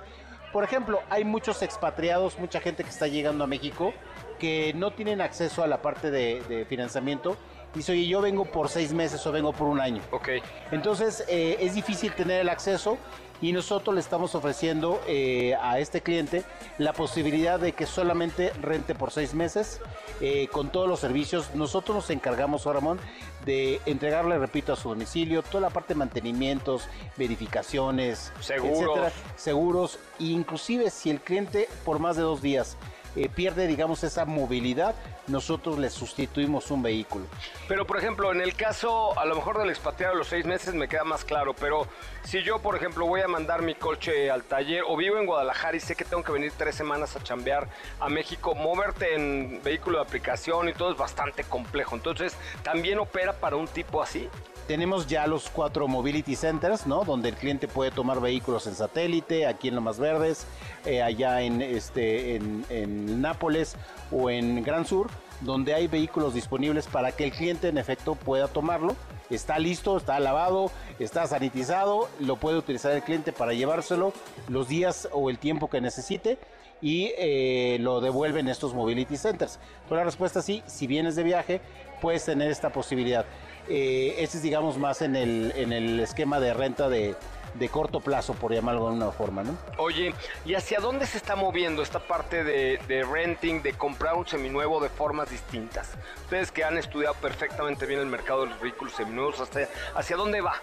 Por 0.52 0.64
ejemplo, 0.64 1.00
hay 1.08 1.24
muchos 1.24 1.62
expatriados, 1.62 2.38
mucha 2.38 2.60
gente 2.60 2.84
que 2.84 2.90
está 2.90 3.06
llegando 3.06 3.44
a 3.44 3.46
México 3.46 3.94
que 4.38 4.72
no 4.74 4.90
tienen 4.90 5.20
acceso 5.20 5.62
a 5.62 5.66
la 5.66 5.80
parte 5.80 6.10
de, 6.10 6.42
de 6.42 6.64
financiamiento. 6.66 7.36
Dice, 7.74 7.92
oye, 7.92 8.06
yo 8.06 8.20
vengo 8.20 8.44
por 8.44 8.68
seis 8.68 8.92
meses 8.92 9.26
o 9.26 9.32
vengo 9.32 9.52
por 9.52 9.68
un 9.68 9.80
año. 9.80 10.02
Ok. 10.10 10.28
Entonces 10.72 11.24
eh, 11.28 11.56
es 11.60 11.74
difícil 11.74 12.12
tener 12.12 12.40
el 12.40 12.48
acceso 12.50 12.98
y 13.42 13.52
nosotros 13.52 13.94
le 13.94 14.00
estamos 14.00 14.34
ofreciendo 14.36 15.02
eh, 15.06 15.54
a 15.60 15.80
este 15.80 16.00
cliente 16.00 16.44
la 16.78 16.92
posibilidad 16.92 17.58
de 17.58 17.72
que 17.72 17.86
solamente 17.86 18.52
rente 18.62 18.94
por 18.94 19.10
seis 19.10 19.34
meses 19.34 19.80
eh, 20.20 20.46
con 20.50 20.70
todos 20.70 20.88
los 20.88 21.00
servicios. 21.00 21.54
Nosotros 21.54 21.96
nos 21.96 22.10
encargamos, 22.10 22.64
Ramón, 22.64 23.00
de 23.44 23.80
entregarle, 23.84 24.38
repito, 24.38 24.72
a 24.72 24.76
su 24.76 24.88
domicilio 24.88 25.42
toda 25.42 25.60
la 25.60 25.70
parte 25.70 25.94
de 25.94 25.98
mantenimientos, 25.98 26.84
verificaciones, 27.16 28.32
Seguros. 28.40 28.78
etcétera, 28.78 29.12
seguros, 29.36 29.98
e 30.20 30.24
inclusive 30.26 30.88
si 30.90 31.10
el 31.10 31.20
cliente 31.20 31.68
por 31.84 31.98
más 31.98 32.16
de 32.16 32.22
dos 32.22 32.40
días 32.40 32.76
eh, 33.16 33.28
pierde, 33.28 33.66
digamos, 33.66 34.04
esa 34.04 34.24
movilidad, 34.24 34.94
nosotros 35.26 35.78
le 35.78 35.90
sustituimos 35.90 36.70
un 36.70 36.82
vehículo. 36.82 37.26
Pero, 37.68 37.86
por 37.86 37.98
ejemplo, 37.98 38.32
en 38.32 38.40
el 38.40 38.54
caso, 38.54 39.18
a 39.18 39.24
lo 39.24 39.34
mejor 39.34 39.58
del 39.58 39.70
expatriado 39.70 40.14
de 40.14 40.18
los 40.18 40.28
seis 40.28 40.44
meses 40.44 40.74
me 40.74 40.88
queda 40.88 41.04
más 41.04 41.24
claro, 41.24 41.54
pero 41.54 41.86
si 42.24 42.42
yo, 42.42 42.60
por 42.60 42.76
ejemplo, 42.76 43.06
voy 43.06 43.20
a 43.20 43.28
mandar 43.28 43.62
mi 43.62 43.74
coche 43.74 44.30
al 44.30 44.44
taller 44.44 44.82
o 44.86 44.96
vivo 44.96 45.18
en 45.18 45.26
Guadalajara 45.26 45.76
y 45.76 45.80
sé 45.80 45.94
que 45.94 46.04
tengo 46.04 46.22
que 46.22 46.32
venir 46.32 46.52
tres 46.56 46.74
semanas 46.74 47.16
a 47.16 47.22
chambear 47.22 47.68
a 48.00 48.08
México, 48.08 48.54
moverte 48.54 49.14
en 49.14 49.60
vehículo 49.62 49.98
de 49.98 50.04
aplicación 50.04 50.68
y 50.68 50.72
todo 50.72 50.92
es 50.92 50.98
bastante 50.98 51.44
complejo. 51.44 51.94
Entonces, 51.94 52.36
¿también 52.62 52.98
opera 52.98 53.32
para 53.32 53.56
un 53.56 53.68
tipo 53.68 54.02
así? 54.02 54.28
Tenemos 54.66 55.08
ya 55.08 55.26
los 55.26 55.50
cuatro 55.50 55.88
mobility 55.88 56.36
centers, 56.36 56.86
¿no? 56.86 57.04
Donde 57.04 57.30
el 57.30 57.34
cliente 57.34 57.66
puede 57.66 57.90
tomar 57.90 58.20
vehículos 58.20 58.66
en 58.68 58.74
satélite, 58.74 59.46
aquí 59.46 59.68
en 59.68 59.74
Lomas 59.74 59.98
Verdes, 59.98 60.46
eh, 60.86 61.02
allá 61.02 61.42
en, 61.42 61.60
este, 61.60 62.36
en, 62.36 63.20
Nápoles 63.20 63.76
o 64.12 64.30
en 64.30 64.62
Gran 64.62 64.86
Sur, 64.86 65.08
donde 65.40 65.74
hay 65.74 65.88
vehículos 65.88 66.34
disponibles 66.34 66.86
para 66.86 67.12
que 67.12 67.24
el 67.24 67.32
cliente 67.32 67.68
en 67.68 67.78
efecto 67.78 68.14
pueda 68.14 68.46
tomarlo. 68.46 68.94
Está 69.30 69.58
listo, 69.58 69.96
está 69.96 70.20
lavado, 70.20 70.70
está 70.98 71.26
sanitizado, 71.26 72.08
lo 72.20 72.36
puede 72.36 72.58
utilizar 72.58 72.92
el 72.92 73.02
cliente 73.02 73.32
para 73.32 73.54
llevárselo 73.54 74.12
los 74.48 74.68
días 74.68 75.08
o 75.12 75.28
el 75.30 75.38
tiempo 75.38 75.70
que 75.70 75.80
necesite 75.80 76.38
y 76.80 77.12
eh, 77.16 77.78
lo 77.80 78.00
devuelve 78.00 78.40
en 78.40 78.48
estos 78.48 78.74
mobility 78.74 79.16
centers. 79.16 79.58
Entonces 79.74 79.96
la 79.96 80.04
respuesta 80.04 80.38
es 80.40 80.44
sí, 80.44 80.62
si 80.66 80.86
vienes 80.86 81.16
de 81.16 81.22
viaje, 81.22 81.60
puedes 82.00 82.24
tener 82.24 82.50
esta 82.50 82.70
posibilidad. 82.70 83.24
Eh, 83.68 84.16
este 84.18 84.38
es, 84.38 84.42
digamos, 84.42 84.78
más 84.78 85.02
en 85.02 85.16
el, 85.16 85.52
en 85.56 85.72
el 85.72 86.00
esquema 86.00 86.40
de 86.40 86.52
renta 86.54 86.88
de, 86.88 87.14
de 87.54 87.68
corto 87.68 88.00
plazo, 88.00 88.34
por 88.34 88.52
llamarlo 88.52 88.82
de 88.82 88.86
alguna 88.88 89.10
forma, 89.12 89.44
¿no? 89.44 89.56
Oye, 89.78 90.14
¿y 90.44 90.54
hacia 90.54 90.80
dónde 90.80 91.06
se 91.06 91.18
está 91.18 91.36
moviendo 91.36 91.82
esta 91.82 92.00
parte 92.00 92.44
de, 92.44 92.78
de 92.88 93.04
renting, 93.04 93.62
de 93.62 93.74
comprar 93.74 94.14
un 94.14 94.26
seminuevo 94.26 94.80
de 94.80 94.88
formas 94.88 95.30
distintas? 95.30 95.90
Ustedes 96.24 96.50
que 96.50 96.64
han 96.64 96.78
estudiado 96.78 97.14
perfectamente 97.14 97.86
bien 97.86 98.00
el 98.00 98.06
mercado 98.06 98.42
de 98.42 98.50
los 98.50 98.60
vehículos 98.60 98.94
seminuevos, 98.94 99.40
¿hacia, 99.40 99.68
hacia 99.94 100.16
dónde 100.16 100.40
va? 100.40 100.54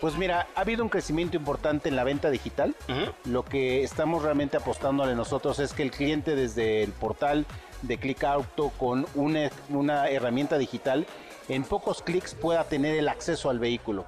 Pues 0.00 0.16
mira, 0.16 0.46
ha 0.54 0.60
habido 0.60 0.84
un 0.84 0.88
crecimiento 0.88 1.36
importante 1.36 1.88
en 1.88 1.96
la 1.96 2.04
venta 2.04 2.30
digital. 2.30 2.76
Lo 3.24 3.44
que 3.44 3.82
estamos 3.82 4.22
realmente 4.22 4.56
apostándole 4.56 5.16
nosotros 5.16 5.58
es 5.58 5.72
que 5.72 5.82
el 5.82 5.90
cliente 5.90 6.36
desde 6.36 6.84
el 6.84 6.92
portal 6.92 7.46
de 7.82 7.98
Click 7.98 8.22
Auto 8.22 8.70
con 8.78 9.06
una, 9.16 9.50
una 9.68 10.08
herramienta 10.08 10.56
digital 10.56 11.04
en 11.48 11.64
pocos 11.64 12.02
clics 12.02 12.34
pueda 12.34 12.64
tener 12.64 12.96
el 12.96 13.08
acceso 13.08 13.50
al 13.50 13.58
vehículo. 13.58 14.04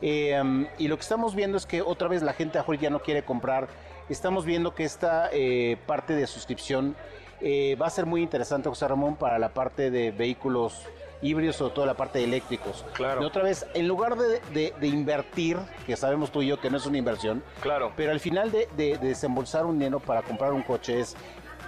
Eh, 0.00 0.66
y 0.78 0.88
lo 0.88 0.96
que 0.96 1.02
estamos 1.02 1.34
viendo 1.34 1.56
es 1.56 1.66
que 1.66 1.80
otra 1.82 2.08
vez 2.08 2.22
la 2.22 2.32
gente 2.32 2.58
ya 2.80 2.90
no 2.90 3.00
quiere 3.00 3.22
comprar. 3.24 3.68
Estamos 4.08 4.44
viendo 4.44 4.74
que 4.74 4.84
esta 4.84 5.30
eh, 5.32 5.76
parte 5.86 6.14
de 6.14 6.26
suscripción 6.26 6.96
eh, 7.40 7.76
va 7.80 7.86
a 7.86 7.90
ser 7.90 8.04
muy 8.06 8.20
interesante, 8.22 8.68
José 8.68 8.86
Ramón, 8.88 9.16
para 9.16 9.38
la 9.38 9.50
parte 9.50 9.90
de 9.90 10.10
vehículos 10.10 10.82
híbridos, 11.22 11.54
sobre 11.56 11.72
todo 11.74 11.86
la 11.86 11.94
parte 11.94 12.18
de 12.18 12.24
eléctricos. 12.24 12.84
Claro. 12.94 13.22
Y 13.22 13.24
otra 13.24 13.44
vez, 13.44 13.64
en 13.74 13.86
lugar 13.86 14.16
de, 14.16 14.40
de- 14.52 14.74
de 14.80 14.86
invertir, 14.88 15.56
que 15.86 15.94
sabemos 15.96 16.32
tú 16.32 16.42
y 16.42 16.48
yo 16.48 16.60
que 16.60 16.68
no 16.68 16.78
es 16.78 16.86
una 16.86 16.98
inversión, 16.98 17.44
Claro. 17.60 17.92
pero 17.96 18.10
al 18.10 18.18
final 18.18 18.50
de, 18.50 18.68
de- 18.76 18.98
de 18.98 19.08
desembolsar 19.08 19.64
un 19.64 19.78
dinero 19.78 20.00
para 20.00 20.22
comprar 20.22 20.52
un 20.52 20.62
coche 20.62 20.98
es, 20.98 21.14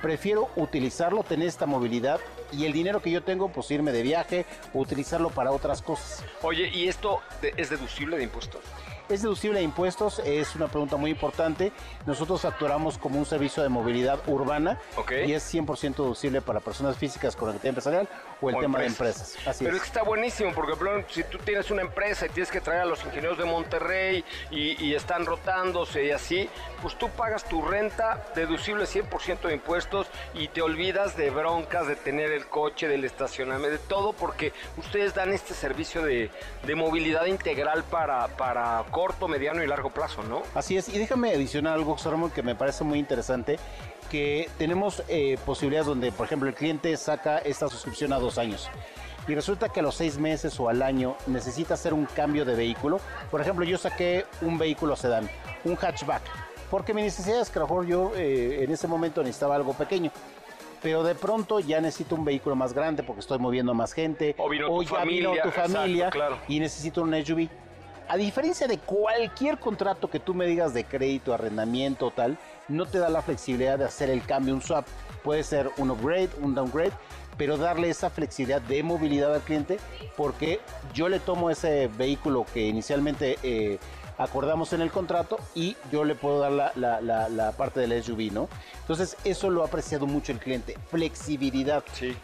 prefiero 0.03 0.49
utilizarlo, 0.57 1.23
tener 1.23 1.47
esta 1.47 1.67
movilidad 1.67 2.19
y 2.57 2.65
el 2.67 2.73
dinero 2.73 3.01
que 3.01 3.11
yo 3.11 3.23
tengo, 3.23 3.51
pues 3.51 3.71
irme 3.71 3.93
de 3.93 4.03
viaje 4.03 4.47
utilizarlo 4.73 5.31
para 5.31 5.53
otras 5.53 5.83
cosas. 5.83 6.25
Oye, 6.43 6.71
¿y 6.73 6.89
esto 6.89 7.21
es 7.57 7.71
deducible 7.71 8.17
de 8.17 8.25
impuestos? 8.25 8.63
¿Es 9.07 9.21
deducible 9.21 9.59
de 9.59 9.65
impuestos? 9.65 10.19
Es 10.21 10.55
una 10.57 10.69
pregunta 10.69 10.97
muy 10.97 11.11
importante. 11.11 11.73
Nosotros 12.07 12.41
facturamos 12.41 12.97
como 12.97 13.19
un 13.19 13.27
servicio 13.27 13.63
de 13.63 13.69
movilidad 13.69 14.19
urbana 14.27 14.79
Ok. 14.97 15.13
y 15.27 15.35
es 15.35 15.55
100% 15.55 15.95
deducible 15.97 16.41
para 16.41 16.61
personas 16.61 16.97
físicas 16.97 17.37
con 17.37 17.51
actividad 17.51 17.69
empresarial 17.69 18.09
o 18.41 18.49
el 18.49 18.57
O 18.57 18.61
tema 18.61 18.83
empresas. 18.83 18.99
de 19.35 19.35
empresas. 19.35 19.47
Así 19.49 19.65
Pero 19.65 19.77
es. 19.77 19.83
que 19.83 19.89
está 19.89 20.03
buenísimo, 20.05 20.53
porque 20.55 20.75
por 20.75 20.89
ejemplo, 20.89 21.13
si 21.13 21.23
tú 21.25 21.37
tienes 21.37 21.71
una 21.71 21.83
empresa 21.83 22.25
y 22.25 22.29
tienes 22.31 22.51
que 22.51 22.63
traer 22.63 22.81
a 22.81 22.85
los 22.87 23.05
ingenieros 23.05 23.37
de 23.37 23.45
Monterrey 23.45 24.25
y, 24.51 24.83
y 24.83 24.95
están 24.95 25.27
rotándose 25.27 26.07
y 26.07 26.11
así, 26.11 26.49
pues 26.81 26.97
tú 26.97 27.11
pagas 27.11 27.45
tu 27.45 27.61
renta 27.61 28.25
deducible 28.35 28.85
100% 28.85 29.41
de 29.49 29.53
impuestos 29.55 30.07
y 30.33 30.49
te 30.49 30.63
olvidas 30.63 31.15
de 31.17 31.29
broncas, 31.29 31.87
de 31.87 31.97
tener 31.97 32.33
el 32.33 32.47
coche, 32.47 32.89
del 32.89 33.05
estacionamiento, 33.05 33.69
de 33.71 33.79
todo, 33.79 34.15
porque 34.15 34.55
ustedes 34.79 35.13
dan 35.15 35.33
este 35.35 35.53
servicio 35.53 36.03
de, 36.03 36.31
de 36.63 36.75
movilidad 36.75 37.27
integral 37.27 37.85
para, 37.85 38.29
para 38.29 38.83
corto, 38.95 39.27
mediano 39.27 39.63
y 39.65 39.67
largo 39.67 39.91
plazo, 39.91 40.23
¿no? 40.23 40.43
Así 40.55 40.77
es, 40.77 40.89
y 40.89 40.97
déjame 40.97 41.31
adicionar 41.31 41.75
algo, 41.75 41.97
Ramón, 42.03 42.31
que 42.31 42.45
me 42.45 42.55
parece 42.55 42.85
muy 42.85 43.01
interesante, 43.01 43.59
que 44.09 44.49
tenemos 44.57 45.03
eh, 45.09 45.37
posibilidades 45.45 45.89
donde, 45.89 46.13
por 46.13 46.27
ejemplo, 46.27 46.49
el 46.49 46.55
cliente 46.55 46.97
saca 46.97 47.39
esta 47.39 47.69
suscripción 47.69 48.13
a 48.13 48.21
dos 48.21 48.39
años. 48.39 48.71
Y 49.27 49.35
resulta 49.35 49.69
que 49.69 49.81
a 49.81 49.83
los 49.83 49.97
seis 49.97 50.17
meses 50.17 50.61
o 50.61 50.69
al 50.69 50.81
año 50.81 51.17
necesita 51.27 51.75
hacer 51.75 51.93
un 51.93 52.07
cambio 52.07 52.45
de 52.45 52.55
vehículo. 52.55 53.01
Por 53.33 53.41
ejemplo, 53.41 53.65
yo 53.65 53.79
saqué 53.79 54.27
un 54.43 54.59
vehículo 54.59 54.95
sedán, 54.95 55.29
un 55.65 55.75
hatchback, 55.75 56.23
porque 56.71 56.95
mi 56.95 57.03
necesidad 57.03 57.41
es 57.41 57.51
que 57.51 57.59
a 57.59 57.63
lo 57.63 57.67
mejor 57.67 57.87
yo 57.87 58.13
eh, 58.15 58.63
en 58.63 58.71
ese 58.71 58.87
momento 58.87 59.23
necesitaba 59.23 59.57
algo 59.57 59.73
pequeño 59.73 60.13
pero 60.85 61.03
de 61.03 61.15
pronto 61.15 61.61
ya 61.61 61.81
necesito 61.81 62.15
un 62.15 62.27
vehículo 62.27 62.57
más 62.57 62.75
grande 62.75 63.03
porque 63.03 63.21
estoy 63.21 63.39
moviendo 63.39 63.73
más 63.73 63.95
gente. 63.95 64.35
O 64.37 64.51
vino 64.51 64.67
tu 64.67 64.83
ya 64.83 64.91
familia, 64.91 65.31
vino 65.31 65.43
tu 65.43 65.51
familia 65.51 66.09
exacto, 66.09 66.19
claro. 66.19 66.39
y 66.47 66.61
necesito 66.61 67.01
un 67.01 67.25
SUV. 67.25 67.49
A 68.09 68.17
diferencia 68.17 68.67
de 68.67 68.79
cualquier 68.79 69.59
contrato 69.59 70.09
que 70.11 70.21
tú 70.21 70.35
me 70.35 70.47
digas 70.47 70.75
de 70.75 70.85
crédito, 70.85 71.33
arrendamiento 71.33 72.11
tal, 72.11 72.37
no 72.69 72.87
te 72.87 72.99
da 72.99 73.09
la 73.09 73.23
flexibilidad 73.23 73.79
de 73.79 73.87
hacer 73.87 74.11
el 74.11 74.23
cambio, 74.25 74.55
un 74.55 74.63
swap. 74.63 74.87
Puede 75.23 75.43
ser 75.43 75.71
un 75.79 75.91
upgrade, 75.91 76.29
un 76.43 76.55
downgrade, 76.55 76.93
pero 77.39 77.57
darle 77.57 77.89
esa 77.89 78.11
flexibilidad 78.11 78.61
de 78.61 78.83
movilidad 78.83 79.35
al 79.35 79.41
cliente 79.41 79.79
porque 80.17 80.61
yo 80.93 81.09
le 81.09 81.19
tomo 81.19 81.51
ese 81.51 81.89
vehículo 81.97 82.45
que 82.53 82.67
inicialmente 82.67 83.39
eh, 83.43 83.79
acordamos 84.19 84.73
en 84.75 84.83
el 84.83 84.91
contrato 84.91 85.39
y 85.55 85.77
yo 85.91 86.05
le 86.05 86.15
puedo 86.15 86.41
dar 86.41 86.53
la, 86.53 86.73
la- 86.77 87.01
la- 87.01 87.29
la 87.31 87.53
parte 87.53 87.81
del 87.81 88.03
SUV, 88.03 88.31
¿no? 88.33 88.49
Entonces 88.83 89.17
eso 89.25 89.49
lo 89.51 89.63
ha 89.63 89.67
apreciado 89.67 90.07
mucho 90.07 90.31
el 90.31 90.39
cliente, 90.39 90.77
flexibilidad. 90.91 91.83
Sí. 91.95 92.15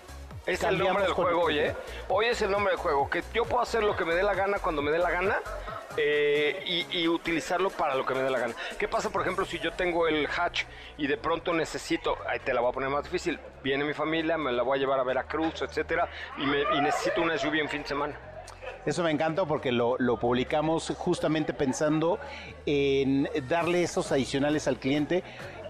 Es 0.51 0.65
el 0.65 0.79
nombre 0.79 1.05
del 1.05 1.13
juego, 1.13 1.43
oye. 1.43 1.75
Hoy 2.09 2.27
es 2.27 2.43
el 2.43 2.51
nombre 2.51 2.73
del 2.73 2.81
juego. 2.81 3.09
Que 3.09 3.23
yo 3.33 3.45
puedo 3.45 3.63
hacer 3.63 3.85
lo 3.85 3.97
que 3.97 4.05
me 4.05 4.15
dé 4.17 4.25
la 4.25 4.35
gana 4.35 4.59
cuando 4.59 4.83
me 4.83 4.91
dé 4.91 4.99
la 4.99 5.11
gana 5.11 5.37
eh, 5.97 6.61
y, 6.67 6.99
y 6.99 7.07
utilizarlo 7.07 7.71
para 7.71 7.95
lo 7.95 8.05
que 8.05 8.15
me 8.15 8.23
dé 8.23 8.31
la 8.31 8.41
gana. 8.41 8.55
¿Qué 8.77 8.89
pasa, 8.89 9.11
por 9.11 9.23
ejemplo, 9.23 9.45
si 9.45 9.61
yo 9.61 9.73
tengo 9.75 10.09
el 10.09 10.27
hatch 10.27 10.65
y 10.99 11.07
de 11.07 11.17
pronto 11.17 11.53
necesito, 11.53 12.17
ahí 12.29 12.41
te 12.41 12.53
la 12.53 12.61
voy 12.61 12.71
a 12.71 12.73
poner 12.73 12.91
más 12.91 13.05
difícil, 13.05 13.39
viene 13.63 13.85
mi 13.85 13.95
familia, 13.95 14.37
me 14.37 14.51
la 14.51 14.65
voy 14.65 14.79
a 14.79 14.81
llevar 14.81 14.99
a 14.99 15.05
Veracruz, 15.05 15.63
etcétera, 15.63 16.09
y, 16.37 16.47
me, 16.47 16.63
y 16.77 16.81
necesito 16.81 17.23
una 17.23 17.39
SUV 17.39 17.55
en 17.55 17.69
fin 17.69 17.83
de 17.83 17.89
semana? 17.89 18.19
Eso 18.85 19.05
me 19.05 19.11
encanta 19.11 19.45
porque 19.45 19.71
lo, 19.71 19.97
lo 19.99 20.19
publicamos 20.19 20.93
justamente 20.97 21.53
pensando 21.53 22.19
en 22.67 23.29
darle 23.47 23.83
esos 23.85 24.11
adicionales 24.11 24.67
al 24.67 24.79
cliente. 24.79 25.23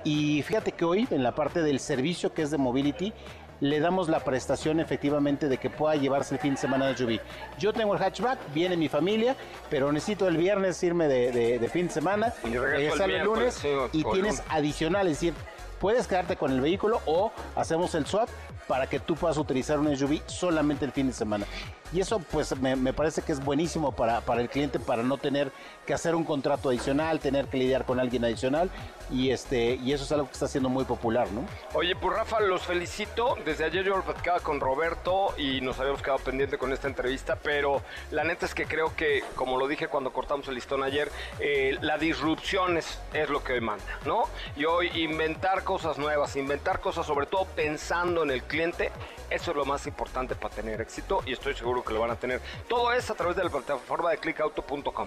Y 0.04 0.42
fíjate 0.42 0.72
que 0.72 0.84
hoy 0.84 1.06
en 1.10 1.22
la 1.22 1.34
parte 1.34 1.60
del 1.60 1.78
servicio 1.78 2.32
que 2.32 2.42
es 2.42 2.50
de 2.50 2.56
mobility, 2.56 3.12
le 3.60 3.78
damos 3.80 4.08
la 4.08 4.20
prestación 4.20 4.80
efectivamente 4.80 5.48
de 5.48 5.58
que 5.58 5.68
pueda 5.70 5.94
llevarse 5.96 6.34
el 6.34 6.40
fin 6.40 6.52
de 6.54 6.60
semana 6.60 6.86
de 6.86 6.96
SUV. 6.96 7.20
Yo 7.58 7.72
tengo 7.72 7.94
el 7.94 8.00
hatchback, 8.02 8.38
viene 8.54 8.76
mi 8.76 8.88
familia, 8.88 9.36
pero 9.68 9.92
necesito 9.92 10.26
el 10.28 10.36
viernes 10.36 10.82
irme 10.82 11.08
de, 11.08 11.30
de- 11.32 11.58
de 11.58 11.68
fin 11.68 11.86
de 11.88 11.92
semana, 11.92 12.32
Y 12.44 12.54
el 12.54 13.24
lunes 13.24 13.54
sí, 13.54 13.68
y 13.92 14.02
tienes 14.04 14.36
lunes. 14.38 14.42
adicional, 14.48 15.06
es 15.08 15.14
decir, 15.20 15.34
puedes 15.78 16.06
quedarte 16.06 16.36
con 16.36 16.52
el 16.52 16.60
vehículo 16.60 17.00
o 17.06 17.32
hacemos 17.56 17.94
el 17.94 18.06
swap 18.06 18.28
para 18.66 18.86
que 18.86 19.00
tú 19.00 19.14
puedas 19.14 19.36
utilizar 19.38 19.78
un 19.78 19.94
SUV 19.96 20.20
solamente 20.26 20.84
el 20.84 20.92
fin 20.92 21.06
de 21.08 21.12
semana. 21.12 21.46
Y 21.92 22.00
eso 22.00 22.20
pues 22.20 22.56
me, 22.58 22.92
parece 22.92 23.22
que 23.22 23.32
es 23.32 23.44
buenísimo 23.44 23.92
para, 23.92 24.20
para 24.20 24.40
el 24.40 24.48
cliente 24.48 24.78
para 24.78 25.02
no 25.02 25.18
tener 25.18 25.52
que 25.86 25.94
hacer 25.94 26.14
un 26.14 26.24
contrato 26.24 26.68
adicional, 26.68 27.20
tener 27.20 27.46
que 27.46 27.56
lidiar 27.56 27.84
con 27.84 27.98
alguien 27.98 28.24
adicional 28.24 28.70
y 29.10 29.30
este 29.30 29.74
y 29.74 29.92
eso 29.92 30.04
es 30.04 30.12
algo 30.12 30.26
que 30.26 30.32
está 30.32 30.46
siendo 30.46 30.68
muy 30.68 30.84
popular, 30.84 31.30
¿no? 31.32 31.44
Oye, 31.74 31.96
pues 31.96 32.16
Rafa, 32.16 32.40
los 32.40 32.62
felicito. 32.62 33.36
Desde 33.44 33.64
ayer 33.64 33.84
yo 33.84 33.96
lo 33.96 34.04
platicaba 34.04 34.40
con 34.40 34.60
Roberto 34.60 35.34
y 35.36 35.60
nos 35.60 35.78
habíamos 35.80 36.02
quedado 36.02 36.20
pendiente 36.20 36.58
con 36.58 36.72
esta 36.72 36.88
entrevista, 36.88 37.36
pero 37.36 37.82
la 38.10 38.24
neta 38.24 38.46
es 38.46 38.54
que 38.54 38.66
creo 38.66 38.94
que, 38.94 39.24
como 39.34 39.56
lo 39.58 39.66
dije 39.66 39.88
cuando 39.88 40.12
cortamos 40.12 40.46
el 40.48 40.54
listón 40.54 40.82
ayer, 40.82 41.10
eh, 41.40 41.76
la 41.80 41.98
disrupción 41.98 42.76
es, 42.76 43.00
es 43.12 43.28
lo 43.28 43.42
que 43.42 43.54
hoy 43.54 43.60
manda, 43.60 43.98
¿no? 44.04 44.24
Y 44.56 44.64
hoy 44.64 44.90
inventar 44.94 45.64
cosas 45.64 45.98
nuevas, 45.98 46.36
inventar 46.36 46.80
cosas 46.80 47.06
sobre 47.06 47.26
todo 47.26 47.46
pensando 47.46 48.22
en 48.22 48.30
el 48.30 48.42
cliente, 48.44 48.92
eso 49.30 49.52
es 49.52 49.56
lo 49.56 49.64
más 49.64 49.86
importante 49.86 50.34
para 50.34 50.52
tener 50.54 50.78
éxito 50.80 51.22
y 51.26 51.32
estoy 51.32 51.54
seguro 51.54 51.84
que 51.84 51.94
lo 51.94 52.00
van 52.00 52.10
a 52.10 52.16
tener. 52.16 52.40
Todo 52.68 52.92
es 52.92 53.08
a 53.10 53.14
través 53.14 53.36
de 53.36 53.44
la 53.44 53.50
plataforma 53.50 54.10
de 54.10 54.18
clickauto.com. 54.18 55.06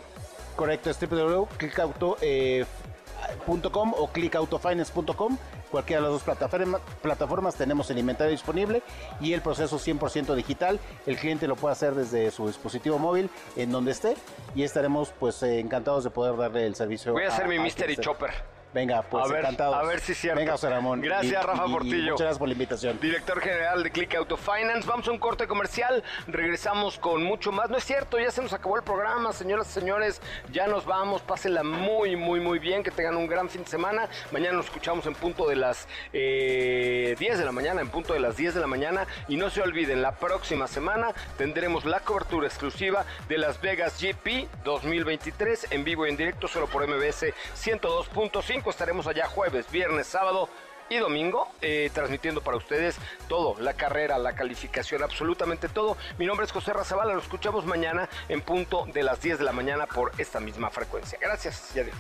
Correcto, 0.56 0.90
es 0.90 0.98
www.clickauto.com 1.00 3.94
o 3.98 4.08
clickautofinance.com. 4.08 5.38
Cualquiera 5.72 6.02
de 6.02 6.08
las 6.08 6.14
dos 6.14 6.24
plataformas, 6.24 6.82
plataformas 7.02 7.56
tenemos 7.56 7.90
el 7.90 7.98
inventario 7.98 8.32
disponible 8.32 8.84
y 9.20 9.34
el 9.34 9.42
proceso 9.42 9.80
100% 9.80 10.36
digital. 10.36 10.80
El 11.08 11.18
cliente 11.18 11.48
lo 11.48 11.56
puede 11.56 11.74
hacer 11.74 11.96
desde 11.96 12.30
su 12.30 12.46
dispositivo 12.46 13.00
móvil 13.00 13.32
en 13.56 13.72
donde 13.72 13.90
esté 13.92 14.16
y 14.54 14.62
estaremos 14.62 15.12
pues 15.20 15.42
eh, 15.42 15.60
encantados 15.60 16.04
de 16.04 16.12
poder 16.12 16.38
darle 16.38 16.68
el 16.68 16.76
servicio. 16.76 17.14
Voy 17.14 17.24
a 17.24 17.30
hacer 17.30 17.48
mi 17.48 17.58
mystery 17.58 17.98
chopper. 17.98 18.53
Venga, 18.74 19.04
pues 19.04 19.24
A 19.24 19.28
ver, 19.28 19.40
encantados. 19.42 19.76
a 19.76 19.84
ver 19.84 20.00
si 20.00 20.14
es 20.14 20.18
cierto. 20.18 20.40
Venga, 20.40 20.54
José 20.54 20.70
Ramón. 20.70 21.02
Gracias, 21.02 21.46
Rafa 21.46 21.66
Portillo. 21.68 22.12
muchas 22.12 22.20
gracias 22.22 22.40
por 22.40 22.48
la 22.48 22.54
invitación. 22.54 23.00
Director 23.00 23.40
general 23.40 23.84
de 23.84 23.92
Click 23.92 24.16
Auto 24.16 24.36
Finance. 24.36 24.88
Vamos 24.88 25.08
a 25.08 25.12
un 25.12 25.20
corte 25.20 25.48
comercial. 25.48 26.04
Regresamos 26.28 26.98
con 26.98 27.24
mucho 27.24 27.52
más. 27.52 27.70
No 27.70 27.78
es 27.78 27.84
cierto, 27.84 28.18
ya 28.20 28.32
se 28.32 28.42
nos 28.42 28.52
acabó 28.52 28.76
el 28.78 28.84
programa, 28.84 29.32
señoras 29.32 29.70
y 29.70 29.74
señores. 29.74 30.22
Ya 30.52 30.66
nos 30.68 30.86
vamos. 30.86 31.22
Pásenla 31.22 31.64
muy, 31.64 32.16
muy, 32.16 32.40
muy 32.40 32.58
bien. 32.58 32.82
Que 32.84 32.90
tengan 32.92 33.16
un 33.16 33.28
gran 33.28 33.48
fin 33.50 33.64
de 33.64 33.70
semana. 33.70 34.10
Mañana 34.32 34.58
nos 34.58 34.66
escuchamos 34.66 35.06
en 35.06 35.14
punto 35.14 35.48
de 35.48 35.56
las 35.56 35.88
eh, 36.12 37.16
10 37.20 37.38
de 37.38 37.46
la 37.46 37.52
mañana. 37.52 37.82
En 37.82 37.90
punto 37.90 38.14
de 38.14 38.20
las 38.20 38.38
10 38.38 38.56
de 38.56 38.62
la 38.62 38.68
mañana. 38.68 39.06
Y 39.28 39.36
no 39.38 39.50
se 39.52 39.62
olviden, 39.62 40.02
la 40.02 40.14
próxima 40.14 40.68
semana 40.68 41.10
tendremos 41.38 41.86
la 41.86 42.00
cobertura 42.00 42.48
exclusiva 42.48 43.06
de 43.30 43.38
Las 43.38 43.62
Vegas 43.62 44.02
GP 44.02 44.48
2023 44.64 45.68
en 45.72 45.84
vivo 45.84 46.08
y 46.08 46.10
en 46.10 46.18
directo 46.18 46.48
solo 46.48 46.66
por 46.68 46.88
MBS 46.88 47.26
102.5. 47.56 48.63
Estaremos 48.70 49.08
allá 49.08 49.28
jueves, 49.28 49.70
viernes, 49.72 50.08
sábado 50.08 50.50
y 50.90 50.98
domingo, 50.98 51.48
eh, 51.62 51.90
transmitiendo 51.94 52.42
para 52.42 52.58
ustedes 52.58 52.98
todo, 53.28 53.56
la 53.60 53.74
carrera, 53.74 54.18
la 54.18 54.36
calificación, 54.36 55.04
absolutamente 55.04 55.70
todo. 55.70 55.98
Mi 56.18 56.26
nombre 56.26 56.46
es 56.46 56.52
José 56.52 56.74
Razabala, 56.74 57.14
lo 57.14 57.20
escuchamos 57.20 57.66
mañana 57.66 58.10
en 58.30 58.42
punto 58.42 58.86
de 58.94 59.04
las 59.04 59.22
10 59.22 59.40
de 59.40 59.44
la 59.46 59.52
mañana 59.52 59.86
por 59.86 60.12
esta 60.18 60.40
misma 60.40 60.70
frecuencia. 60.70 61.18
Gracias 61.22 61.76
y 61.76 61.80
adiós. 61.80 61.96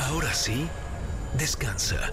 Ahora 0.00 0.32
sí, 0.32 0.68
descansa. 1.34 2.12